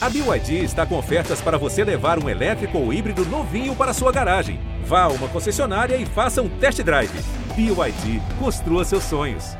A 0.00 0.08
BYD 0.08 0.62
está 0.62 0.86
com 0.86 0.96
ofertas 0.96 1.40
para 1.40 1.58
você 1.58 1.82
levar 1.82 2.22
um 2.22 2.28
elétrico 2.28 2.78
ou 2.78 2.92
híbrido 2.92 3.24
novinho 3.26 3.74
para 3.74 3.92
sua 3.92 4.12
garagem. 4.12 4.60
Vá 4.84 5.02
a 5.02 5.08
uma 5.08 5.26
concessionária 5.26 5.96
e 5.96 6.06
faça 6.06 6.40
um 6.40 6.48
test 6.48 6.80
drive. 6.82 7.10
BYD, 7.56 8.22
construa 8.38 8.84
seus 8.84 9.02
sonhos. 9.02 9.56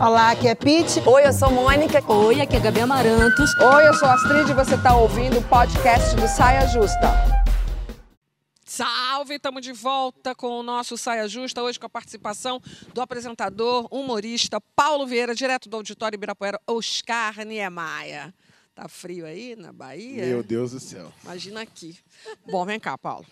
Olá, 0.00 0.30
aqui 0.30 0.46
é 0.46 0.54
Pete. 0.54 1.02
Oi, 1.04 1.26
eu 1.26 1.32
sou 1.32 1.50
Mônica. 1.50 2.00
Oi, 2.06 2.40
aqui 2.40 2.56
é 2.56 2.60
Gabi 2.60 2.82
Amarantos. 2.82 3.52
Oi, 3.60 3.88
eu 3.88 3.94
sou 3.94 4.08
Astrid 4.08 4.48
e 4.48 4.54
você 4.54 4.76
está 4.76 4.94
ouvindo 4.94 5.40
o 5.40 5.42
podcast 5.42 6.14
do 6.14 6.28
Saia 6.28 6.68
Justa. 6.68 7.37
Salve, 8.78 9.34
estamos 9.34 9.60
de 9.60 9.72
volta 9.72 10.36
com 10.36 10.60
o 10.60 10.62
nosso 10.62 10.96
Saia 10.96 11.26
Justa, 11.26 11.60
hoje 11.60 11.80
com 11.80 11.86
a 11.86 11.90
participação 11.90 12.62
do 12.94 13.00
apresentador, 13.00 13.88
humorista 13.90 14.60
Paulo 14.60 15.04
Vieira, 15.04 15.34
direto 15.34 15.68
do 15.68 15.78
Auditório 15.78 16.14
Ibirapuera, 16.14 16.60
Oscar 16.64 17.44
Niemeyer. 17.44 18.32
Tá 18.76 18.88
frio 18.88 19.26
aí 19.26 19.56
na 19.56 19.72
Bahia? 19.72 20.26
Meu 20.26 20.44
Deus 20.44 20.70
do 20.70 20.78
céu. 20.78 21.12
Imagina 21.24 21.62
aqui. 21.62 21.98
Bom, 22.46 22.64
vem 22.64 22.78
cá, 22.78 22.96
Paulo. 22.96 23.26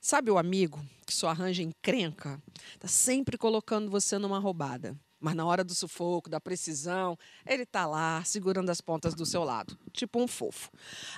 Sabe 0.00 0.30
o 0.30 0.38
amigo 0.38 0.82
que 1.04 1.12
só 1.12 1.28
arranja 1.28 1.62
encrenca? 1.62 2.42
Tá 2.78 2.88
sempre 2.88 3.36
colocando 3.36 3.90
você 3.90 4.16
numa 4.16 4.38
roubada. 4.38 4.96
Mas 5.20 5.34
na 5.34 5.44
hora 5.44 5.62
do 5.62 5.74
sufoco, 5.74 6.30
da 6.30 6.40
precisão, 6.40 7.16
ele 7.46 7.66
tá 7.66 7.86
lá 7.86 8.24
segurando 8.24 8.70
as 8.70 8.80
pontas 8.80 9.14
do 9.14 9.26
seu 9.26 9.44
lado, 9.44 9.78
tipo 9.92 10.18
um 10.18 10.26
fofo. 10.26 10.70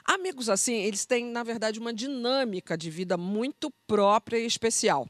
Amigos 0.05 0.49
assim, 0.49 0.75
eles 0.75 1.07
têm, 1.07 1.25
na 1.27 1.45
verdade, 1.45 1.79
uma 1.79 1.95
dinâmica 1.95 2.77
de 2.77 2.91
vida 2.91 3.17
muito 3.17 3.71
própria 3.87 4.39
e 4.39 4.47
especial. 4.47 5.09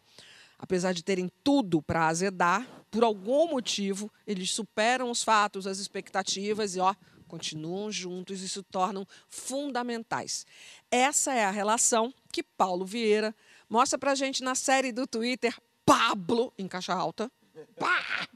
Apesar 0.59 0.93
de 0.93 1.03
terem 1.03 1.31
tudo 1.43 1.81
para 1.81 2.07
azedar, 2.07 2.69
por 2.91 3.03
algum 3.03 3.49
motivo, 3.49 4.13
eles 4.27 4.51
superam 4.51 5.11
os 5.11 5.25
fatos, 5.25 5.67
as 5.67 5.79
expectativas 5.79 6.77
e, 6.77 6.81
ó, 6.81 6.95
continuam 7.27 7.91
juntos 7.91 8.43
e 8.43 8.49
se 8.49 8.63
tornam 8.65 9.07
fundamentais. 9.27 10.45
Essa 10.91 11.33
é 11.33 11.47
a 11.47 11.51
relação 11.51 12.13
que 12.31 12.43
Paulo 12.43 12.85
Vieira 12.85 13.35
mostra 13.71 13.99
pra 13.99 14.15
gente 14.15 14.43
na 14.43 14.55
série 14.55 14.93
do 14.93 15.07
Twitter 15.07 15.57
Pablo, 15.87 16.53
em 16.59 16.69
caixa 16.69 16.93
alta, 16.93 17.33
Pá! 17.79 18.29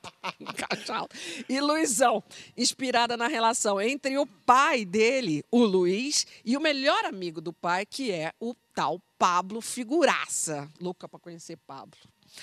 E 1.48 1.60
Luizão, 1.60 2.22
inspirada 2.56 3.16
na 3.16 3.28
relação 3.28 3.80
entre 3.80 4.18
o 4.18 4.26
pai 4.26 4.84
dele, 4.84 5.44
o 5.50 5.64
Luiz, 5.64 6.26
e 6.44 6.56
o 6.56 6.60
melhor 6.60 7.04
amigo 7.04 7.40
do 7.40 7.52
pai, 7.52 7.86
que 7.86 8.10
é 8.10 8.32
o 8.40 8.54
tal 8.74 9.00
Pablo 9.18 9.60
Figuraça. 9.60 10.68
Louca 10.80 11.08
para 11.08 11.20
conhecer 11.20 11.56
Pablo. 11.66 11.96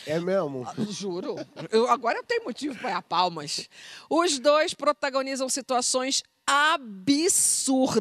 É 0.08 0.20
mesmo? 0.20 0.66
Ah, 0.66 0.74
juro. 0.90 1.36
Eu, 1.70 1.88
agora 1.90 2.18
eu 2.20 2.24
tenho 2.24 2.44
motivo 2.46 2.78
para 2.80 3.02
palmas. 3.02 3.70
Os 4.10 4.40
dois 4.40 4.74
protagonizam 4.74 5.48
situações 5.50 6.24
absurdas, 6.46 7.96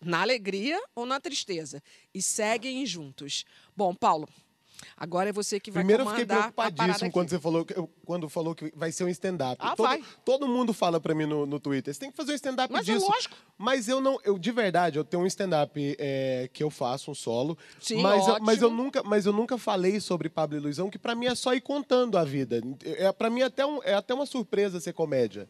na 0.00 0.22
alegria 0.22 0.80
ou 0.94 1.04
na 1.04 1.20
tristeza, 1.20 1.82
e 2.14 2.22
seguem 2.22 2.86
juntos. 2.86 3.44
Bom, 3.76 3.94
Paulo, 3.94 4.28
Agora 4.96 5.30
é 5.30 5.32
você 5.32 5.58
que 5.60 5.70
vai 5.70 5.82
Primeiro 5.82 6.02
eu 6.04 6.08
fiquei 6.10 6.26
preocupadíssimo 6.26 7.10
quando 7.10 7.30
você 7.30 7.38
falou 7.38 7.64
que, 7.64 7.74
quando 8.04 8.28
falou 8.28 8.54
que 8.54 8.72
vai 8.76 8.92
ser 8.92 9.04
um 9.04 9.08
stand-up. 9.08 9.56
Ah, 9.58 9.74
todo, 9.76 9.86
vai. 9.86 10.02
todo 10.24 10.48
mundo 10.48 10.72
fala 10.72 11.00
para 11.00 11.14
mim 11.14 11.26
no, 11.26 11.46
no 11.46 11.58
Twitter, 11.60 11.92
você 11.92 12.00
tem 12.00 12.10
que 12.10 12.16
fazer 12.16 12.32
um 12.32 12.36
stand-up 12.36 12.72
Mas 12.72 12.88
é 12.88 12.94
disso. 12.94 13.06
lógico. 13.06 13.36
Mas 13.56 13.88
eu 13.88 14.00
não, 14.00 14.18
eu 14.24 14.38
de 14.38 14.50
verdade, 14.52 14.98
eu 14.98 15.04
tenho 15.04 15.22
um 15.22 15.26
stand-up 15.26 15.96
é, 15.98 16.48
que 16.52 16.62
eu 16.62 16.70
faço 16.70 17.10
um 17.10 17.14
solo, 17.14 17.56
Sim, 17.80 18.02
mas 18.02 18.26
eu, 18.26 18.38
mas 18.40 18.60
eu 18.62 18.68
ótimo. 18.68 18.82
nunca, 18.82 19.02
mas 19.02 19.26
eu 19.26 19.32
nunca 19.32 19.56
falei 19.58 20.00
sobre 20.00 20.28
Pablo 20.28 20.56
e 20.56 20.60
Luizão, 20.60 20.90
que 20.90 20.98
para 20.98 21.14
mim 21.14 21.26
é 21.26 21.34
só 21.34 21.54
ir 21.54 21.60
contando 21.60 22.18
a 22.18 22.24
vida. 22.24 22.60
É 22.84 23.10
para 23.12 23.30
mim 23.30 23.40
é 23.40 23.44
até 23.44 23.64
um, 23.64 23.82
é 23.82 23.94
até 23.94 24.12
uma 24.14 24.26
surpresa 24.26 24.80
ser 24.80 24.92
comédia. 24.92 25.48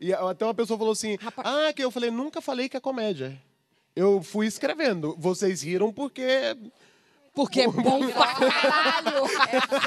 E 0.00 0.12
até 0.12 0.44
uma 0.44 0.54
pessoa 0.54 0.78
falou 0.78 0.92
assim: 0.92 1.16
Rapaz- 1.20 1.48
"Ah, 1.48 1.72
que 1.72 1.82
eu 1.82 1.90
falei, 1.90 2.10
nunca 2.10 2.40
falei 2.40 2.68
que 2.68 2.76
é 2.76 2.80
comédia". 2.80 3.40
Eu 3.96 4.22
fui 4.22 4.46
escrevendo. 4.46 5.16
Vocês 5.18 5.62
riram 5.62 5.92
porque 5.92 6.22
Porque 7.38 7.60
é 7.60 7.68
bom 7.68 8.04
pra 8.10 8.34
caralho. 8.34 9.22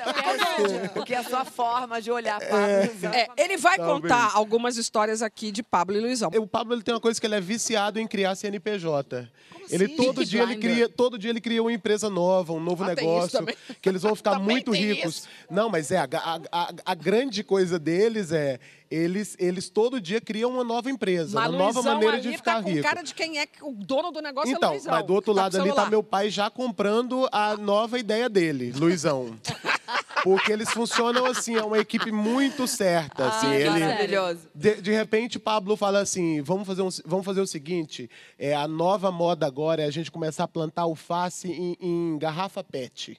Porque 0.96 1.14
é 1.14 1.18
a 1.18 1.24
sua 1.26 1.44
forma 1.44 2.02
de 2.02 2.10
olhar 2.10 2.40
para 2.40 2.86
Luizão. 2.86 3.12
É, 3.12 3.28
ele 3.36 3.58
vai 3.58 3.76
Talvez. 3.76 4.02
contar 4.02 4.32
algumas 4.34 4.78
histórias 4.78 5.22
aqui 5.22 5.52
de 5.52 5.62
Pablo 5.62 5.98
e 5.98 6.00
Luizão. 6.00 6.32
O 6.34 6.48
Pablo 6.48 6.74
ele 6.74 6.82
tem 6.82 6.94
uma 6.94 7.02
coisa 7.02 7.20
que 7.20 7.28
ele 7.28 7.36
é 7.36 7.42
viciado 7.42 8.00
em 8.00 8.08
criar 8.08 8.36
CNPJ. 8.36 9.30
Ele 9.72 9.86
assim? 9.86 9.96
todo 9.96 10.26
dia 10.26 10.44
ele 10.44 10.56
cria, 10.58 10.90
todo 10.90 11.18
dia 11.18 11.30
ele 11.30 11.42
cria 11.42 11.62
uma 11.62 11.72
empresa 11.74 12.10
nova, 12.10 12.54
um 12.54 12.60
novo 12.60 12.84
Ah, 12.84 12.88
negócio, 12.88 13.46
que 13.82 13.88
eles 13.90 14.02
vão 14.02 14.16
ficar 14.16 14.38
muito 14.40 14.72
ricos. 14.72 15.18
isso. 15.18 15.28
Não, 15.50 15.70
mas 15.70 15.92
é 15.92 15.98
a, 15.98 16.08
a, 16.52 16.72
a- 16.86 16.96
grande 16.96 17.44
coisa 17.44 17.78
deles 17.80 18.32
é 18.32 18.60
eles 18.90 19.38
eles 19.40 19.70
todo 19.70 20.02
dia 20.02 20.20
criam 20.20 20.52
uma 20.52 20.66
nova 20.66 20.90
empresa, 20.92 21.40
Mas 21.40 21.50
uma 21.50 21.58
nova 21.58 21.80
Luizão 21.80 21.94
maneira 21.94 22.18
ali 22.18 22.30
de 22.32 22.36
ficar 22.38 22.56
tá 22.58 22.62
com 22.64 22.70
rico. 22.70 22.84
cara 22.84 23.02
de 23.02 23.14
quem 23.14 23.40
é 23.40 23.48
o 23.62 23.72
dono 23.74 24.12
do 24.12 24.22
negócio 24.22 24.52
é 24.52 24.58
Então, 24.58 24.72
Luizão. 24.72 24.94
mas 24.94 25.06
do 25.06 25.14
outro 25.14 25.34
tá 25.34 25.44
lado 25.44 25.52
com 25.56 25.62
ali 25.62 25.70
tá 25.70 25.76
celular. 25.76 25.90
meu 25.90 26.04
pai 26.04 26.30
já 26.30 26.50
comprando 26.50 27.28
a 27.32 27.56
nova 27.56 27.98
ideia 27.98 28.28
dele, 28.28 28.74
Luizão. 28.76 29.34
Porque 30.24 30.52
eles 30.52 30.70
funcionam 30.72 31.26
assim, 31.26 31.56
é 31.56 31.64
uma 31.64 31.80
equipe 31.80 32.12
muito 32.12 32.68
certa. 32.68 33.28
Assim, 33.28 33.48
Ah, 33.48 33.56
ele, 33.60 33.80
maravilhoso. 33.80 34.40
de, 34.54 34.82
de 34.82 34.92
repente, 34.92 35.40
Pablo 35.40 35.76
fala 35.76 36.00
assim: 36.00 36.42
vamos 36.42 36.68
fazer, 36.68 36.82
um, 36.82 36.90
vamos 37.06 37.26
fazer 37.26 37.42
o 37.42 37.48
seguinte: 37.48 38.10
é, 38.38 38.54
a 38.56 38.68
nova 38.68 39.12
moda 39.12 39.46
agora 39.48 39.82
é 39.82 39.86
a 39.86 39.92
gente 39.92 40.12
começar 40.12 40.44
a 40.44 40.48
plantar 40.48 40.84
alface 40.84 41.52
em, 41.52 41.76
em 41.82 42.18
garrafa 42.20 42.64
PET. 42.64 43.18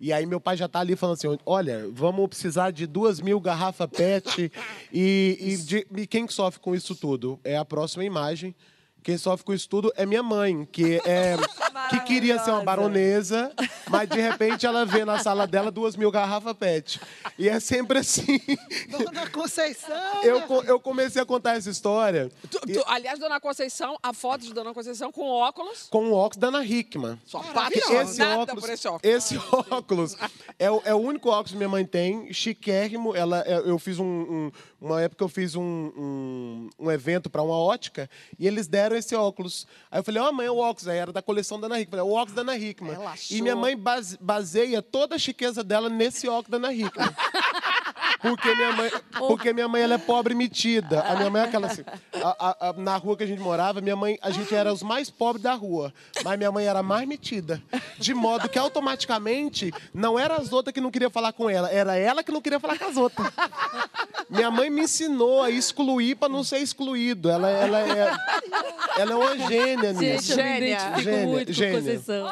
E 0.00 0.12
aí 0.12 0.24
meu 0.26 0.40
pai 0.40 0.56
já 0.56 0.68
tá 0.68 0.78
ali 0.80 0.94
falando 0.94 1.16
assim: 1.16 1.38
olha, 1.44 1.88
vamos 1.92 2.28
precisar 2.28 2.70
de 2.70 2.86
duas 2.86 3.20
mil 3.20 3.40
garrafa 3.40 3.86
PET. 3.88 4.50
e, 4.92 5.36
e, 5.40 5.56
de- 5.56 5.86
e 5.96 6.06
quem 6.06 6.26
que 6.26 6.32
sofre 6.32 6.60
com 6.60 6.74
isso 6.74 6.94
tudo? 6.94 7.38
É 7.44 7.56
a 7.56 7.64
próxima 7.64 8.04
imagem. 8.04 8.54
Quem 9.02 9.16
sofre 9.16 9.44
com 9.46 9.54
isso 9.54 9.68
tudo 9.68 9.92
é 9.96 10.04
minha 10.04 10.22
mãe, 10.22 10.68
que 10.70 11.00
é 11.04 11.36
que 11.90 12.00
queria 12.00 12.38
ser 12.38 12.50
uma 12.50 12.62
baronesa, 12.62 13.52
mas 13.88 14.08
de 14.08 14.20
repente 14.20 14.66
ela 14.66 14.84
vê 14.84 15.04
na 15.04 15.18
sala 15.18 15.46
dela 15.46 15.70
duas 15.70 15.96
mil 15.96 16.10
garrafa 16.10 16.54
PET. 16.54 17.00
E 17.38 17.48
é 17.48 17.58
sempre 17.60 17.98
assim. 18.00 18.38
Dona 18.90 19.28
Conceição! 19.30 20.22
Eu, 20.22 20.42
eu 20.64 20.78
comecei 20.80 21.22
a 21.22 21.24
contar 21.24 21.56
essa 21.56 21.70
história 21.70 22.30
Tu- 22.50 22.60
tu- 22.60 22.84
aliás, 22.86 23.18
Dona 23.18 23.40
Conceição, 23.40 23.96
a 24.02 24.12
foto 24.12 24.42
de 24.42 24.52
Dona 24.52 24.74
Conceição 24.74 25.10
com 25.10 25.26
óculos. 25.28 25.86
com 25.90 26.10
o 26.10 26.12
óculos 26.12 26.36
da 26.38 26.48
Ana 26.48 26.64
Hickman. 26.64 27.18
Só 27.24 27.40
Que 27.40 27.54
maravilhoso. 27.54 27.94
esse 27.94 28.22
óculos, 28.22 28.60
por 28.64 28.70
esse 28.72 28.88
óculos. 28.88 29.14
esse 29.14 29.38
óculos 29.38 30.16
é, 30.58 30.70
o, 30.70 30.82
é 30.84 30.94
o 30.94 30.98
único 30.98 31.30
óculos 31.30 31.52
que 31.52 31.56
minha 31.56 31.68
mãe 31.68 31.84
tem, 31.86 32.30
chiquérrimo. 32.32 33.14
Ela, 33.16 33.42
é, 33.46 33.58
eu 33.58 33.78
fiz 33.78 33.98
um, 33.98 34.04
um- 34.04 34.52
uma 34.80 35.00
época 35.02 35.24
eu 35.24 35.28
fiz 35.28 35.54
um, 35.56 35.62
um, 35.62 36.70
um 36.78 36.90
evento 36.90 37.28
para 37.30 37.42
uma 37.42 37.56
ótica 37.56 38.08
e 38.38 38.46
eles 38.46 38.66
deram 38.68 38.87
esse 38.96 39.14
óculos. 39.14 39.66
Aí 39.90 39.98
eu 40.00 40.04
falei, 40.04 40.22
ó, 40.22 40.30
mãe, 40.32 40.46
é 40.46 40.50
o 40.50 40.56
óculos. 40.58 40.88
Aí 40.88 40.96
era 40.98 41.12
da 41.12 41.20
coleção 41.22 41.58
da 41.60 41.66
Ana 41.66 41.80
Hickman. 41.80 41.98
Falei, 42.00 42.06
"É 42.12 42.14
o 42.14 42.16
óculos 42.16 42.34
da 42.34 42.42
Ana 42.42 42.56
Hickman. 42.56 42.94
Ela 42.94 43.04
E 43.10 43.12
achou. 43.14 43.42
minha 43.42 43.56
mãe 43.56 43.76
base- 43.76 44.16
baseia 44.20 44.80
toda 44.82 45.16
a 45.16 45.18
chiqueza 45.18 45.62
dela 45.64 45.88
nesse 45.88 46.28
óculos 46.28 46.50
da 46.50 46.56
Ana 46.56 46.72
Hickman. 46.72 47.08
Porque 48.20 48.54
minha 48.54 48.72
mãe, 48.72 48.90
porque 49.18 49.52
minha 49.52 49.68
mãe 49.68 49.82
ela 49.82 49.94
é 49.94 49.98
pobre 49.98 50.34
e 50.34 50.36
metida. 50.36 51.00
A 51.02 51.14
minha 51.16 51.30
mãe 51.30 51.42
é 51.42 51.44
aquela 51.44 51.66
assim. 51.68 51.82
a- 52.22 52.36
a- 52.38 52.68
a- 52.70 52.72
na 52.74 52.96
rua 52.96 53.16
que 53.16 53.22
a 53.24 53.26
gente 53.26 53.40
morava, 53.40 53.80
minha 53.80 53.94
mãe, 53.96 54.18
a 54.20 54.30
gente 54.30 54.54
era 54.54 54.72
os 54.72 54.82
mais 54.82 55.08
pobres 55.10 55.42
da 55.42 55.54
rua. 55.54 55.92
Mas 56.24 56.36
minha 56.36 56.50
mãe 56.50 56.66
era 56.66 56.80
a 56.80 56.82
mais 56.82 57.06
metida. 57.06 57.62
De 57.98 58.12
modo 58.14 58.48
que 58.48 58.58
automaticamente 58.58 59.72
não 59.94 60.18
era 60.18 60.34
as 60.36 60.52
outras 60.52 60.72
que 60.74 60.80
não 60.80 60.90
queriam 60.90 61.10
falar 61.10 61.32
com 61.32 61.48
ela, 61.48 61.70
era 61.70 61.96
ela 61.96 62.22
que 62.22 62.32
não 62.32 62.40
queria 62.40 62.58
falar 62.60 62.78
com 62.78 62.86
as 62.86 62.96
outras. 62.96 63.28
Minha 64.28 64.50
mãe 64.50 64.68
me 64.68 64.82
ensinou 64.82 65.42
a 65.42 65.50
excluir 65.50 66.16
para 66.16 66.28
não 66.28 66.42
ser 66.44 66.58
excluído. 66.58 67.30
Ela, 67.30 67.48
ela, 67.50 67.78
é, 67.80 68.12
ela 68.98 69.12
é 69.12 69.14
uma 69.14 69.38
gênia 69.48 69.92
nisso. 69.92 70.26
Gente, 70.26 70.30
eu 70.32 70.36
me 70.36 70.42
Gênia. 70.42 70.68
identifico 70.68 71.00
Gênia, 71.02 71.26
muito 71.26 71.52
gênia. 71.52 71.72
com 71.72 71.78
Conceição. 71.86 72.26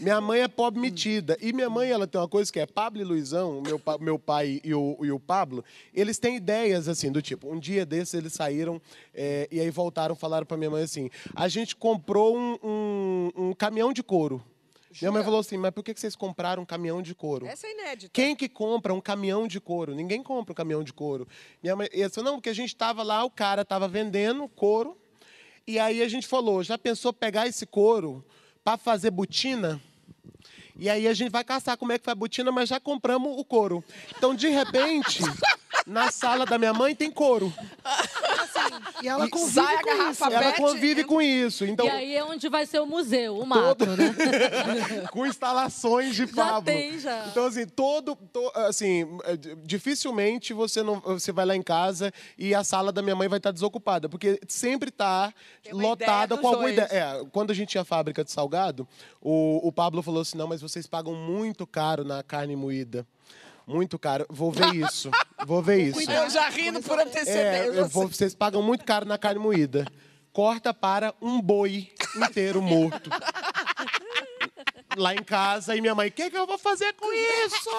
Minha 0.00 0.20
mãe 0.20 0.40
é 0.42 0.48
pobre 0.48 0.80
metida. 0.80 1.36
E 1.40 1.52
minha 1.52 1.68
mãe, 1.70 1.90
ela 1.90 2.06
tem 2.06 2.20
uma 2.20 2.28
coisa 2.28 2.52
que 2.52 2.60
é 2.60 2.66
Pablo 2.66 3.00
e 3.00 3.04
Luizão, 3.04 3.60
meu, 3.60 3.80
meu 4.00 4.18
pai 4.18 4.60
e 4.62 4.74
o, 4.74 4.96
e 5.02 5.10
o 5.10 5.18
Pablo, 5.18 5.64
eles 5.94 6.18
têm 6.18 6.36
ideias 6.36 6.88
assim, 6.88 7.10
do 7.10 7.20
tipo, 7.22 7.50
um 7.52 7.58
dia 7.58 7.84
desses 7.86 8.14
eles 8.14 8.32
saíram 8.32 8.80
é, 9.14 9.48
e 9.50 9.58
aí 9.60 9.70
voltaram, 9.70 10.14
falaram 10.14 10.46
pra 10.46 10.56
minha 10.56 10.70
mãe 10.70 10.82
assim: 10.82 11.10
a 11.34 11.48
gente 11.48 11.74
comprou 11.74 12.36
um, 12.36 12.58
um- 12.62 13.30
um 13.48 13.52
caminhão 13.54 13.92
de 13.92 14.02
couro. 14.02 14.42
Minha 15.00 15.12
mãe 15.12 15.22
falou 15.22 15.38
assim, 15.38 15.56
mas 15.56 15.70
por 15.70 15.84
que 15.84 15.94
que 15.94 16.00
vocês 16.00 16.16
compraram 16.16 16.64
um 16.64 16.66
caminhão 16.66 17.00
de 17.00 17.14
couro? 17.14 17.46
Essa 17.46 17.64
é 17.68 17.70
inédita. 17.72 18.10
Quem 18.12 18.34
que 18.34 18.48
compra 18.48 18.92
um 18.92 19.00
caminhão 19.00 19.46
de 19.46 19.60
couro? 19.60 19.94
Ninguém 19.94 20.20
compra 20.20 20.50
um 20.50 20.54
caminhão 20.54 20.82
de 20.82 20.92
couro. 20.92 21.28
Minha 21.62 21.76
mãe, 21.76 21.88
eu 21.92 22.08
disse, 22.08 22.20
não, 22.22 22.34
porque 22.34 22.48
a 22.48 22.52
gente 22.52 22.70
estava 22.70 23.04
lá, 23.04 23.22
o 23.24 23.30
cara 23.30 23.62
estava 23.62 23.86
vendendo 23.86 24.48
couro, 24.48 24.96
e 25.64 25.78
aí 25.78 26.02
a 26.02 26.08
gente 26.08 26.26
falou, 26.26 26.60
já 26.64 26.76
pensou 26.76 27.12
pegar 27.12 27.46
esse 27.46 27.64
couro 27.66 28.24
para 28.64 28.76
fazer 28.76 29.12
botina? 29.12 29.80
E 30.76 30.88
aí 30.88 31.06
a 31.06 31.14
gente 31.14 31.30
vai 31.30 31.44
caçar 31.44 31.76
como 31.76 31.92
é 31.92 31.98
que 31.98 32.04
faz 32.04 32.16
botina, 32.16 32.50
mas 32.50 32.68
já 32.68 32.80
compramos 32.80 33.38
o 33.38 33.44
couro. 33.44 33.84
Então, 34.16 34.34
de 34.34 34.48
repente, 34.48 35.22
na 35.86 36.10
sala 36.10 36.46
da 36.46 36.58
minha 36.58 36.72
mãe 36.72 36.94
tem 36.94 37.10
couro. 37.10 37.52
E 39.02 39.08
ela 39.08 39.28
convive 39.28 39.52
Sai 39.52 39.76
a 39.76 39.80
com 39.82 39.86
garrafa 39.86 40.10
isso. 40.12 40.24
Ela 40.36 40.52
Pet, 40.52 40.56
convive 40.60 41.04
com 41.04 41.22
isso. 41.22 41.64
Então, 41.64 41.86
E 41.86 41.90
aí 41.90 42.16
é 42.16 42.24
onde 42.24 42.48
vai 42.48 42.66
ser 42.66 42.80
o 42.80 42.86
museu, 42.86 43.38
o 43.38 43.46
mato, 43.46 43.84
né? 43.86 43.96
com 45.10 45.26
instalações 45.26 46.14
de 46.14 46.26
Já 46.26 46.32
Pablo. 46.34 46.62
tem, 46.62 46.98
já. 46.98 47.26
Então, 47.30 47.46
assim, 47.46 47.66
todo. 47.66 48.16
to- 48.32 48.52
assim, 48.54 49.06
é, 49.24 49.36
dificilmente 49.64 50.52
você 50.52 50.82
não 50.82 51.00
você 51.00 51.32
vai 51.32 51.46
lá 51.46 51.56
em 51.56 51.62
casa 51.62 52.12
e 52.38 52.54
a 52.54 52.62
sala 52.62 52.92
da 52.92 53.02
minha 53.02 53.16
mãe 53.16 53.28
vai 53.28 53.38
estar 53.38 53.50
desocupada, 53.50 54.08
porque 54.08 54.38
sempre 54.48 54.88
está 54.90 55.32
uma 55.72 55.82
lotada 55.82 56.34
ideia 56.34 56.40
com 56.40 56.48
alguma 56.48 56.70
dois. 56.72 56.74
ideia. 56.74 56.88
É, 57.20 57.24
quando 57.32 57.50
a 57.50 57.54
gente 57.54 57.70
tinha 57.70 57.84
fábrica 57.84 58.22
de 58.24 58.30
salgado, 58.30 58.86
o, 59.20 59.66
o 59.66 59.72
Pablo 59.72 60.02
falou 60.02 60.20
assim: 60.22 60.36
não, 60.36 60.46
mas 60.46 60.60
vocês 60.60 60.86
pagam 60.86 61.14
muito 61.14 61.66
caro 61.66 62.04
na 62.04 62.22
carne 62.22 62.54
moída. 62.56 63.06
Muito 63.70 63.98
caro. 63.98 64.26
Vou 64.28 64.50
ver 64.50 64.74
isso. 64.74 65.10
Vou 65.46 65.62
ver 65.62 65.78
isso. 65.88 66.10
Eu 66.10 66.28
já 66.30 66.48
rindo 66.48 66.82
por 66.82 66.98
É, 66.98 67.02
antecedência. 67.02 67.64
eu 67.80 67.88
vou- 67.88 68.08
vocês 68.08 68.34
pagam 68.34 68.62
muito 68.62 68.84
caro 68.84 69.06
na 69.06 69.16
carne 69.16 69.38
moída. 69.40 69.86
Corta 70.32 70.72
para 70.72 71.14
um 71.20 71.40
boi 71.40 71.88
inteiro 72.16 72.60
morto. 72.62 73.10
Lá 74.96 75.14
em 75.14 75.22
casa, 75.22 75.74
e 75.76 75.80
minha 75.80 75.94
mãe, 75.94 76.08
o 76.08 76.12
que, 76.12 76.28
que 76.30 76.36
eu 76.36 76.46
vou 76.46 76.58
fazer 76.58 76.92
com 76.94 77.12
isso? 77.12 77.70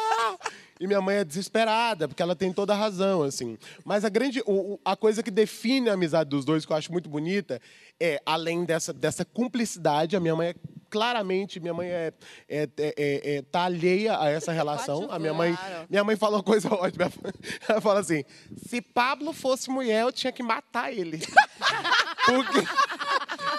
E 0.79 0.87
minha 0.87 1.01
mãe 1.01 1.17
é 1.17 1.23
desesperada, 1.25 2.07
porque 2.07 2.23
ela 2.23 2.35
tem 2.35 2.51
toda 2.53 2.73
a 2.73 2.75
razão, 2.75 3.21
assim. 3.21 3.57
Mas 3.85 4.05
a 4.05 4.09
grande. 4.09 4.41
o- 4.45 4.73
o- 4.73 4.79
a 4.83 4.95
coisa 4.95 5.21
que 5.21 5.29
define 5.29 5.89
a 5.89 5.93
amizade 5.93 6.29
dos 6.29 6.45
dois, 6.45 6.65
que 6.65 6.71
eu 6.71 6.77
acho 6.77 6.91
muito 6.91 7.09
bonita, 7.09 7.61
é, 7.99 8.21
além 8.25 8.63
dessa, 8.63 8.91
dessa 8.93 9.25
cumplicidade, 9.25 10.15
a 10.15 10.19
minha 10.21 10.35
mãe 10.35 10.49
é 10.49 10.55
claramente, 10.91 11.59
minha 11.59 11.73
mãe 11.73 11.87
é, 11.87 12.13
é, 12.47 12.63
é- 12.63 12.69
é- 12.77 13.35
é- 13.37 13.41
tá 13.41 13.63
alheia 13.63 14.19
a 14.19 14.29
essa 14.29 14.51
relação. 14.53 15.07
A 15.09 15.17
minha 15.17 15.33
mãe, 15.33 15.57
minha 15.89 16.03
mãe 16.03 16.15
fala 16.17 16.37
uma 16.37 16.43
coisa 16.43 16.67
ótima. 16.75 17.09
Ela 17.67 17.81
fala 17.81 18.01
assim: 18.01 18.23
se 18.67 18.81
Pablo 18.81 19.31
fosse 19.33 19.69
mulher, 19.69 20.01
eu 20.03 20.11
tinha 20.11 20.31
que 20.31 20.43
matar 20.43 20.91
ele. 20.93 21.19
Porque 22.25 22.67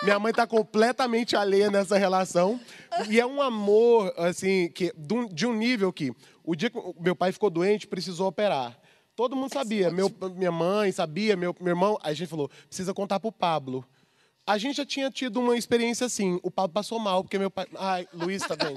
minha 0.05 0.19
mãe 0.19 0.33
tá 0.33 0.47
completamente 0.47 1.35
alheia 1.35 1.71
nessa 1.71 1.97
relação. 1.99 2.61
E 3.09 3.19
é 3.19 3.27
um 3.27 3.41
amor, 3.41 4.13
assim, 4.17 4.69
que, 4.71 4.93
de 4.97 5.47
um- 5.47 5.55
nível 5.55 5.93
que 5.93 6.13
o 6.45 6.55
dia 6.55 6.69
que 6.71 6.79
meu 7.01 7.17
pai 7.17 7.33
ficou 7.33 7.49
doente, 7.51 7.87
precisou 7.87 8.29
operar. 8.29 8.79
Todo 9.17 9.35
mundo 9.37 9.53
sabia. 9.53 9.91
Meu, 9.91 10.11
minha 10.37 10.53
mãe 10.53 10.91
sabia, 10.93 11.37
meu, 11.37 11.55
meu 11.61 11.71
irmão. 11.71 11.99
Aí 12.03 12.13
a 12.13 12.15
gente 12.15 12.29
falou: 12.29 12.49
precisa 12.69 12.93
contar 12.95 13.19
pro 13.21 13.33
Pablo. 13.33 13.85
A 14.45 14.59
gente 14.59 14.77
já 14.79 14.85
tinha 14.85 15.09
tido 15.09 15.39
uma 15.41 15.57
experiência 15.57 16.05
assim. 16.07 16.41
O 16.43 16.51
Pablo 16.51 16.73
passou 16.75 16.99
mal, 16.99 17.23
porque 17.23 17.39
meu 17.39 17.49
pai. 17.51 17.67
Ai, 17.79 18.09
Luiz 18.13 18.43
tá 18.43 18.57
bem. 18.57 18.75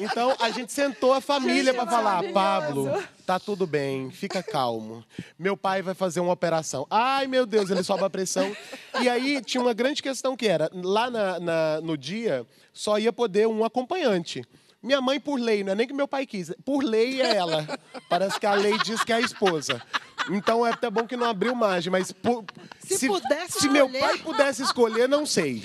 Então 0.00 0.34
a 0.40 0.50
gente 0.50 0.72
sentou 0.72 1.12
a 1.14 1.20
família 1.20 1.72
para 1.72 1.86
falar: 1.86 2.32
Pablo, 2.32 2.90
tá 3.24 3.38
tudo 3.38 3.68
bem, 3.68 4.10
fica 4.10 4.42
calmo. 4.42 5.04
Meu 5.38 5.56
pai 5.56 5.80
vai 5.80 5.94
fazer 5.94 6.18
uma 6.18 6.32
operação. 6.32 6.86
Ai, 6.90 7.28
meu 7.28 7.46
Deus, 7.46 7.70
ele 7.70 7.84
sobe 7.84 8.02
a 8.02 8.10
pressão. 8.10 8.54
E 9.00 9.08
aí 9.08 9.40
tinha 9.42 9.60
uma 9.62 9.72
grande 9.72 10.02
questão 10.02 10.36
que 10.36 10.48
era: 10.48 10.68
lá 10.74 11.08
na- 11.08 11.38
na- 11.38 11.80
no 11.80 11.96
dia, 11.96 12.44
só 12.72 12.98
ia 12.98 13.12
poder 13.12 13.46
um 13.46 13.64
acompanhante. 13.64 14.42
Minha 14.86 15.00
mãe, 15.00 15.18
por 15.18 15.40
lei, 15.40 15.64
não 15.64 15.72
é 15.72 15.74
nem 15.74 15.86
que 15.86 15.92
meu 15.92 16.06
pai 16.06 16.24
quis, 16.24 16.52
por 16.64 16.84
lei 16.84 17.20
é 17.20 17.34
ela. 17.34 17.66
Parece 18.08 18.38
que 18.38 18.46
a 18.46 18.54
lei 18.54 18.78
diz 18.78 19.02
que 19.02 19.12
é 19.12 19.16
a 19.16 19.20
esposa. 19.20 19.82
Então 20.30 20.64
é 20.66 20.70
até 20.72 20.88
bom 20.88 21.06
que 21.06 21.16
não 21.16 21.28
abriu 21.28 21.54
margem, 21.56 21.90
mas 21.90 22.12
por- 22.12 22.44
Se 22.84 23.08
pudesse 23.08 23.60
se 23.60 23.68
meu 23.68 23.88
pai 23.88 24.18
pudesse 24.18 24.62
escolher, 24.62 25.08
não 25.08 25.26
sei. 25.26 25.64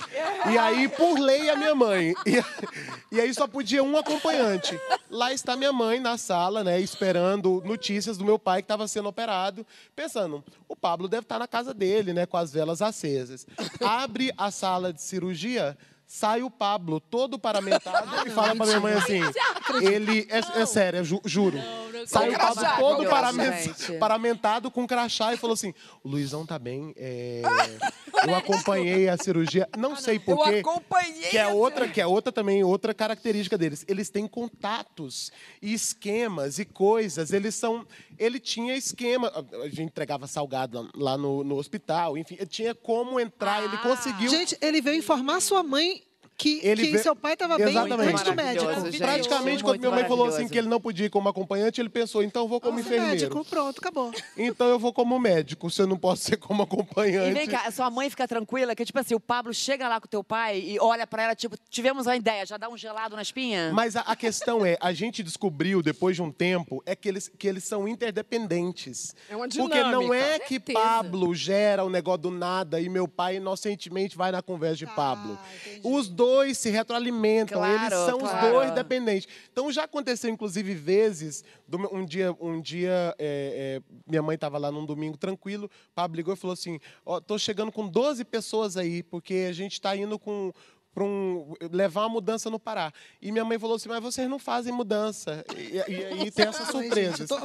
E 0.51 0.57
aí, 0.57 0.87
por 0.87 1.19
lei, 1.19 1.49
a 1.51 1.55
minha 1.55 1.73
mãe. 1.75 2.13
E, 2.25 3.15
e 3.15 3.21
aí 3.21 3.31
só 3.33 3.45
podia 3.47 3.83
um 3.83 3.95
acompanhante. 3.95 4.79
Lá 5.09 5.31
está 5.31 5.55
minha 5.55 5.71
mãe 5.73 5.99
na 5.99 6.17
sala, 6.17 6.63
né, 6.63 6.79
esperando 6.79 7.61
notícias 7.65 8.17
do 8.17 8.25
meu 8.25 8.39
pai 8.39 8.61
que 8.61 8.65
estava 8.65 8.87
sendo 8.87 9.07
operado, 9.09 9.65
pensando, 9.95 10.43
o 10.67 10.75
Pablo 10.75 11.07
deve 11.07 11.23
estar 11.23 11.37
na 11.37 11.47
casa 11.47 11.73
dele, 11.73 12.11
né, 12.13 12.25
com 12.25 12.37
as 12.37 12.51
velas 12.51 12.81
acesas. 12.81 13.45
Abre 13.83 14.31
a 14.37 14.49
sala 14.49 14.91
de 14.93 15.01
cirurgia, 15.01 15.77
sai 16.13 16.43
o 16.43 16.51
Pablo 16.51 16.99
todo 16.99 17.39
paramentado 17.39 18.27
e 18.27 18.31
fala 18.31 18.53
para 18.53 18.65
minha 18.65 18.79
mãe 18.81 18.93
assim, 18.95 19.21
ele 19.81 20.27
é, 20.29 20.61
é 20.61 20.65
sério, 20.65 20.97
eu 20.99 21.05
ju- 21.05 21.21
juro. 21.23 21.57
Sai 22.05 22.29
o 22.29 22.37
Pablo 22.37 22.55
crachá, 22.55 22.77
todo 22.77 23.01
meu 23.01 23.09
paramen- 23.09 23.53
gente. 23.63 23.93
paramentado 23.97 24.69
com 24.69 24.85
crachá 24.85 25.33
e 25.33 25.37
falou 25.37 25.53
assim: 25.53 25.73
o 26.03 26.09
Luizão 26.09 26.45
tá 26.45 26.59
bem. 26.59 26.93
é, 26.97 27.41
eu 28.27 28.35
acompanhei 28.35 29.07
a 29.07 29.15
cirurgia. 29.17 29.69
Não 29.77 29.95
sei 29.95 30.17
Eu 30.17 30.21
porquê. 30.21 30.55
acompanhei. 30.59 31.29
Que 31.29 31.37
é 31.37 31.47
outra, 31.47 31.87
que 31.87 32.01
é 32.01 32.05
outra 32.05 32.31
também, 32.33 32.61
outra 32.63 32.93
característica 32.93 33.57
deles. 33.57 33.85
Eles 33.87 34.09
têm 34.09 34.27
contatos 34.27 35.31
e 35.61 35.73
esquemas 35.73 36.59
e 36.59 36.65
coisas. 36.65 37.31
Eles 37.31 37.55
são. 37.55 37.85
Ele 38.21 38.39
tinha 38.39 38.75
esquema. 38.75 39.31
A 39.63 39.67
gente 39.67 39.81
entregava 39.83 40.27
salgado 40.27 40.87
lá, 40.95 41.17
no, 41.17 41.43
no 41.43 41.55
hospital, 41.55 42.15
enfim, 42.17 42.35
ele 42.35 42.45
tinha 42.45 42.75
como 42.75 43.19
entrar, 43.19 43.63
ele 43.63 43.77
conseguiu. 43.77 44.29
Gente, 44.29 44.55
ele 44.61 44.79
veio 44.79 44.97
informar 44.97 45.41
sua 45.41 45.63
mãe 45.63 46.03
que, 46.37 46.59
Ele 46.63 46.85
que 46.87 46.91
vê- 46.93 46.97
seu 46.97 47.15
pai 47.15 47.33
estava 47.33 47.55
bem 47.57 47.67
Exatamente. 47.69 48.09
antes 48.09 48.23
do 48.23 48.33
médico. 48.33 48.73
Gente. 48.85 48.97
Praticamente, 48.97 49.63
quando 49.63 49.79
minha 49.79 49.91
mãe 49.91 50.05
falou 50.05 50.25
assim 50.25 50.47
que 50.47 50.57
ele 50.57 50.67
não 50.67 50.81
podia 50.81 51.05
ir 51.05 51.09
como 51.11 51.29
acompanhante, 51.29 51.79
ele 51.79 51.89
pensou, 51.89 52.23
então 52.23 52.41
eu 52.43 52.47
vou 52.47 52.59
como 52.59 52.77
Nossa, 52.77 52.87
enfermeiro. 52.89 53.11
médico, 53.11 53.45
pronto, 53.45 53.77
acabou. 53.79 54.11
Então 54.35 54.67
eu 54.67 54.79
vou 54.79 54.91
como 54.91 55.19
médico, 55.19 55.69
se 55.69 55.81
eu 55.83 55.87
não 55.87 55.97
posso 55.97 56.23
ser 56.23 56.37
como 56.37 56.63
acompanhante. 56.63 57.29
E 57.29 57.33
vem 57.33 57.47
cá, 57.47 57.69
sua 57.71 57.91
mãe 57.91 58.09
fica 58.09 58.27
tranquila, 58.27 58.75
que 58.75 58.83
tipo 58.83 58.97
assim, 58.97 59.13
o 59.13 59.19
Pablo 59.19 59.53
chega 59.53 59.87
lá 59.87 59.99
com 60.01 60.07
o 60.07 60.09
teu 60.09 60.23
pai 60.23 60.59
e 60.59 60.79
olha 60.79 61.05
pra 61.05 61.23
ela, 61.23 61.35
tipo, 61.35 61.55
tivemos 61.69 62.07
uma 62.07 62.15
ideia, 62.15 62.43
já 62.43 62.57
dá 62.57 62.67
um 62.69 62.77
gelado 62.77 63.15
na 63.15 63.21
espinha? 63.21 63.71
Mas 63.71 63.95
a, 63.95 64.01
a 64.01 64.15
questão 64.15 64.65
é, 64.65 64.77
a 64.81 64.91
gente 64.93 65.21
descobriu 65.21 65.83
depois 65.83 66.15
de 66.15 66.23
um 66.23 66.31
tempo, 66.31 66.81
é 66.87 66.95
que 66.95 67.07
eles, 67.07 67.31
que 67.37 67.47
eles 67.47 67.63
são 67.65 67.87
interdependentes. 67.87 69.15
É 69.29 69.35
uma 69.35 69.47
Porque 69.47 69.59
não 69.59 69.67
dinâmica. 70.01 70.15
é 70.15 70.39
que. 70.39 70.59
Pablo 70.59 71.35
gera 71.35 71.85
um 71.85 71.89
negócio 71.89 72.21
do 72.23 72.31
nada 72.31 72.79
e 72.79 72.87
meu 72.89 73.07
pai 73.07 73.35
inocentemente 73.35 74.15
vai 74.17 74.31
na 74.31 74.41
conversa 74.41 74.77
de 74.77 74.87
Pablo. 74.87 75.37
Os 75.83 76.07
dois 76.07 76.30
se 76.57 76.69
retroalimentam, 76.69 77.59
Claro, 77.59 77.93
eles 77.93 78.05
são 78.05 78.19
claro. 78.19 78.45
os 78.47 78.51
dois 78.53 78.71
dependentes. 78.71 79.27
Então 79.51 79.71
já 79.71 79.83
aconteceu, 79.83 80.29
inclusive, 80.29 80.73
vezes, 80.73 81.43
um 81.91 82.05
dia, 82.05 82.35
um 82.39 82.61
dia 82.61 83.15
é, 83.17 83.79
é, 83.79 83.81
minha 84.07 84.21
mãe 84.21 84.35
estava 84.35 84.57
lá 84.57 84.71
num 84.71 84.85
domingo 84.85 85.17
tranquilo, 85.17 85.69
Pablo 85.93 86.15
ligou 86.17 86.33
e 86.33 86.37
falou 86.37 86.53
assim: 86.53 86.79
Ó, 87.05 87.19
tô 87.19 87.37
chegando 87.37 87.71
com 87.71 87.87
12 87.87 88.23
pessoas 88.25 88.77
aí, 88.77 89.03
porque 89.03 89.47
a 89.49 89.53
gente 89.53 89.73
está 89.73 89.95
indo 89.95 90.17
com. 90.17 90.51
Para 90.93 91.05
um, 91.05 91.53
levar 91.71 92.01
uma 92.01 92.09
mudança 92.09 92.49
no 92.49 92.59
Pará. 92.59 92.91
E 93.21 93.31
minha 93.31 93.45
mãe 93.45 93.57
falou 93.57 93.77
assim: 93.77 93.87
Mas 93.87 94.01
vocês 94.01 94.29
não 94.29 94.37
fazem 94.37 94.73
mudança. 94.73 95.45
E, 95.55 95.77
e 95.77 95.81
aí 95.81 96.31
tem 96.31 96.45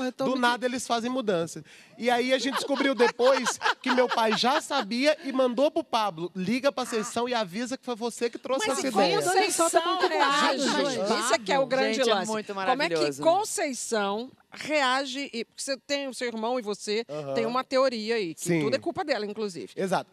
eu 0.04 0.12
tô 0.12 0.24
Do 0.24 0.32
me- 0.32 0.40
nada 0.40 0.66
eles 0.66 0.84
fazem 0.86 1.08
mudança. 1.08 1.64
E 1.96 2.10
aí 2.10 2.32
a 2.32 2.38
gente 2.38 2.54
descobriu 2.54 2.94
depois 2.94 3.58
que 3.80 3.92
meu 3.92 4.08
pai 4.08 4.36
já 4.36 4.60
sabia 4.60 5.16
e 5.24 5.32
mandou 5.32 5.70
pro 5.70 5.84
Pablo: 5.84 6.30
liga 6.34 6.72
pra 6.72 6.84
sessão 6.84 7.28
e 7.28 7.34
avisa 7.34 7.76
que 7.78 7.84
foi 7.84 7.94
você 7.94 8.28
que 8.28 8.38
trouxe 8.38 8.66
Mas 8.66 8.78
essa 8.78 8.88
ideia. 8.88 9.22
Conceição 9.22 9.68
reage, 10.08 10.68
gente. 10.68 11.20
Isso 11.20 11.34
é 11.34 11.38
que 11.38 11.52
é 11.52 11.58
o 11.58 11.66
grande 11.66 11.96
Gente, 11.98 12.10
é 12.10 12.14
lance. 12.14 12.30
muito 12.32 12.52
Como 12.52 12.82
é 12.82 12.88
que. 12.88 13.22
Conceição 13.22 14.30
reage... 14.50 15.30
E, 15.32 15.44
porque 15.44 15.62
você 15.62 15.76
tem 15.86 16.08
o 16.08 16.14
seu 16.14 16.26
irmão 16.26 16.58
e 16.58 16.62
você 16.62 17.04
tem 17.34 17.46
uma 17.46 17.62
teoria 17.62 18.16
aí, 18.16 18.34
que 18.34 18.40
Sim. 18.40 18.60
tudo 18.60 18.74
é 18.74 18.78
culpa 18.78 19.04
dela, 19.04 19.24
inclusive. 19.24 19.72
Exato. 19.76 20.10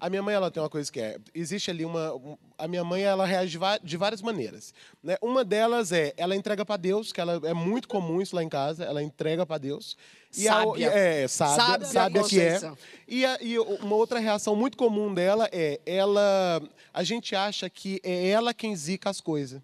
A 0.00 0.08
minha, 0.08 0.20
a 0.20 0.24
mãe 0.24 0.34
ela 0.34 0.50
tem 0.50 0.62
uma 0.62 0.68
coisa 0.70 0.90
que 0.90 0.98
é. 1.00 1.18
Existe 1.34 1.70
ali 1.70 1.84
uma. 1.84 2.14
um- 2.14 2.36
a 2.56 2.66
minha 2.68 2.82
mãe 2.84 3.02
ela 3.02 3.24
reage 3.26 3.58
de, 3.82 3.96
várias 3.96 4.20
maneiras. 4.22 4.74
Né? 5.02 5.16
Uma 5.22 5.44
delas 5.44 5.92
é 5.92 6.12
ela 6.16 6.34
entrega 6.36 6.64
para 6.64 6.76
Deus, 6.76 7.10
que 7.12 7.20
ela, 7.20 7.40
é 7.44 7.54
muito 7.54 7.86
comum 7.88 8.20
isso 8.20 8.34
lá 8.36 8.42
em 8.42 8.48
casa, 8.48 8.84
ela 8.84 9.02
entrega 9.02 9.44
para 9.46 9.58
Deus. 9.58 9.96
E 10.36 10.46
a 10.48 10.62
o- 10.64 10.70
Sábia. 10.72 10.86
é, 10.88 11.28
sábia, 11.28 11.56
Sábia 11.64 11.86
sábia 11.86 12.22
que 12.24 12.40
é. 12.40 12.72
E, 13.08 13.24
a- 13.26 13.38
e 13.40 13.58
uma 13.58 13.96
outra 13.96 14.18
reação 14.18 14.54
muito 14.54 14.76
comum 14.76 15.12
dela 15.12 15.48
é 15.52 15.80
ela. 15.86 16.62
A 16.92 17.02
gente 17.02 17.34
acha 17.36 17.68
que 17.70 18.00
é 18.02 18.28
ela 18.28 18.52
quem 18.54 18.74
zica 18.76 19.08
as 19.10 19.20
coisas. 19.20 19.60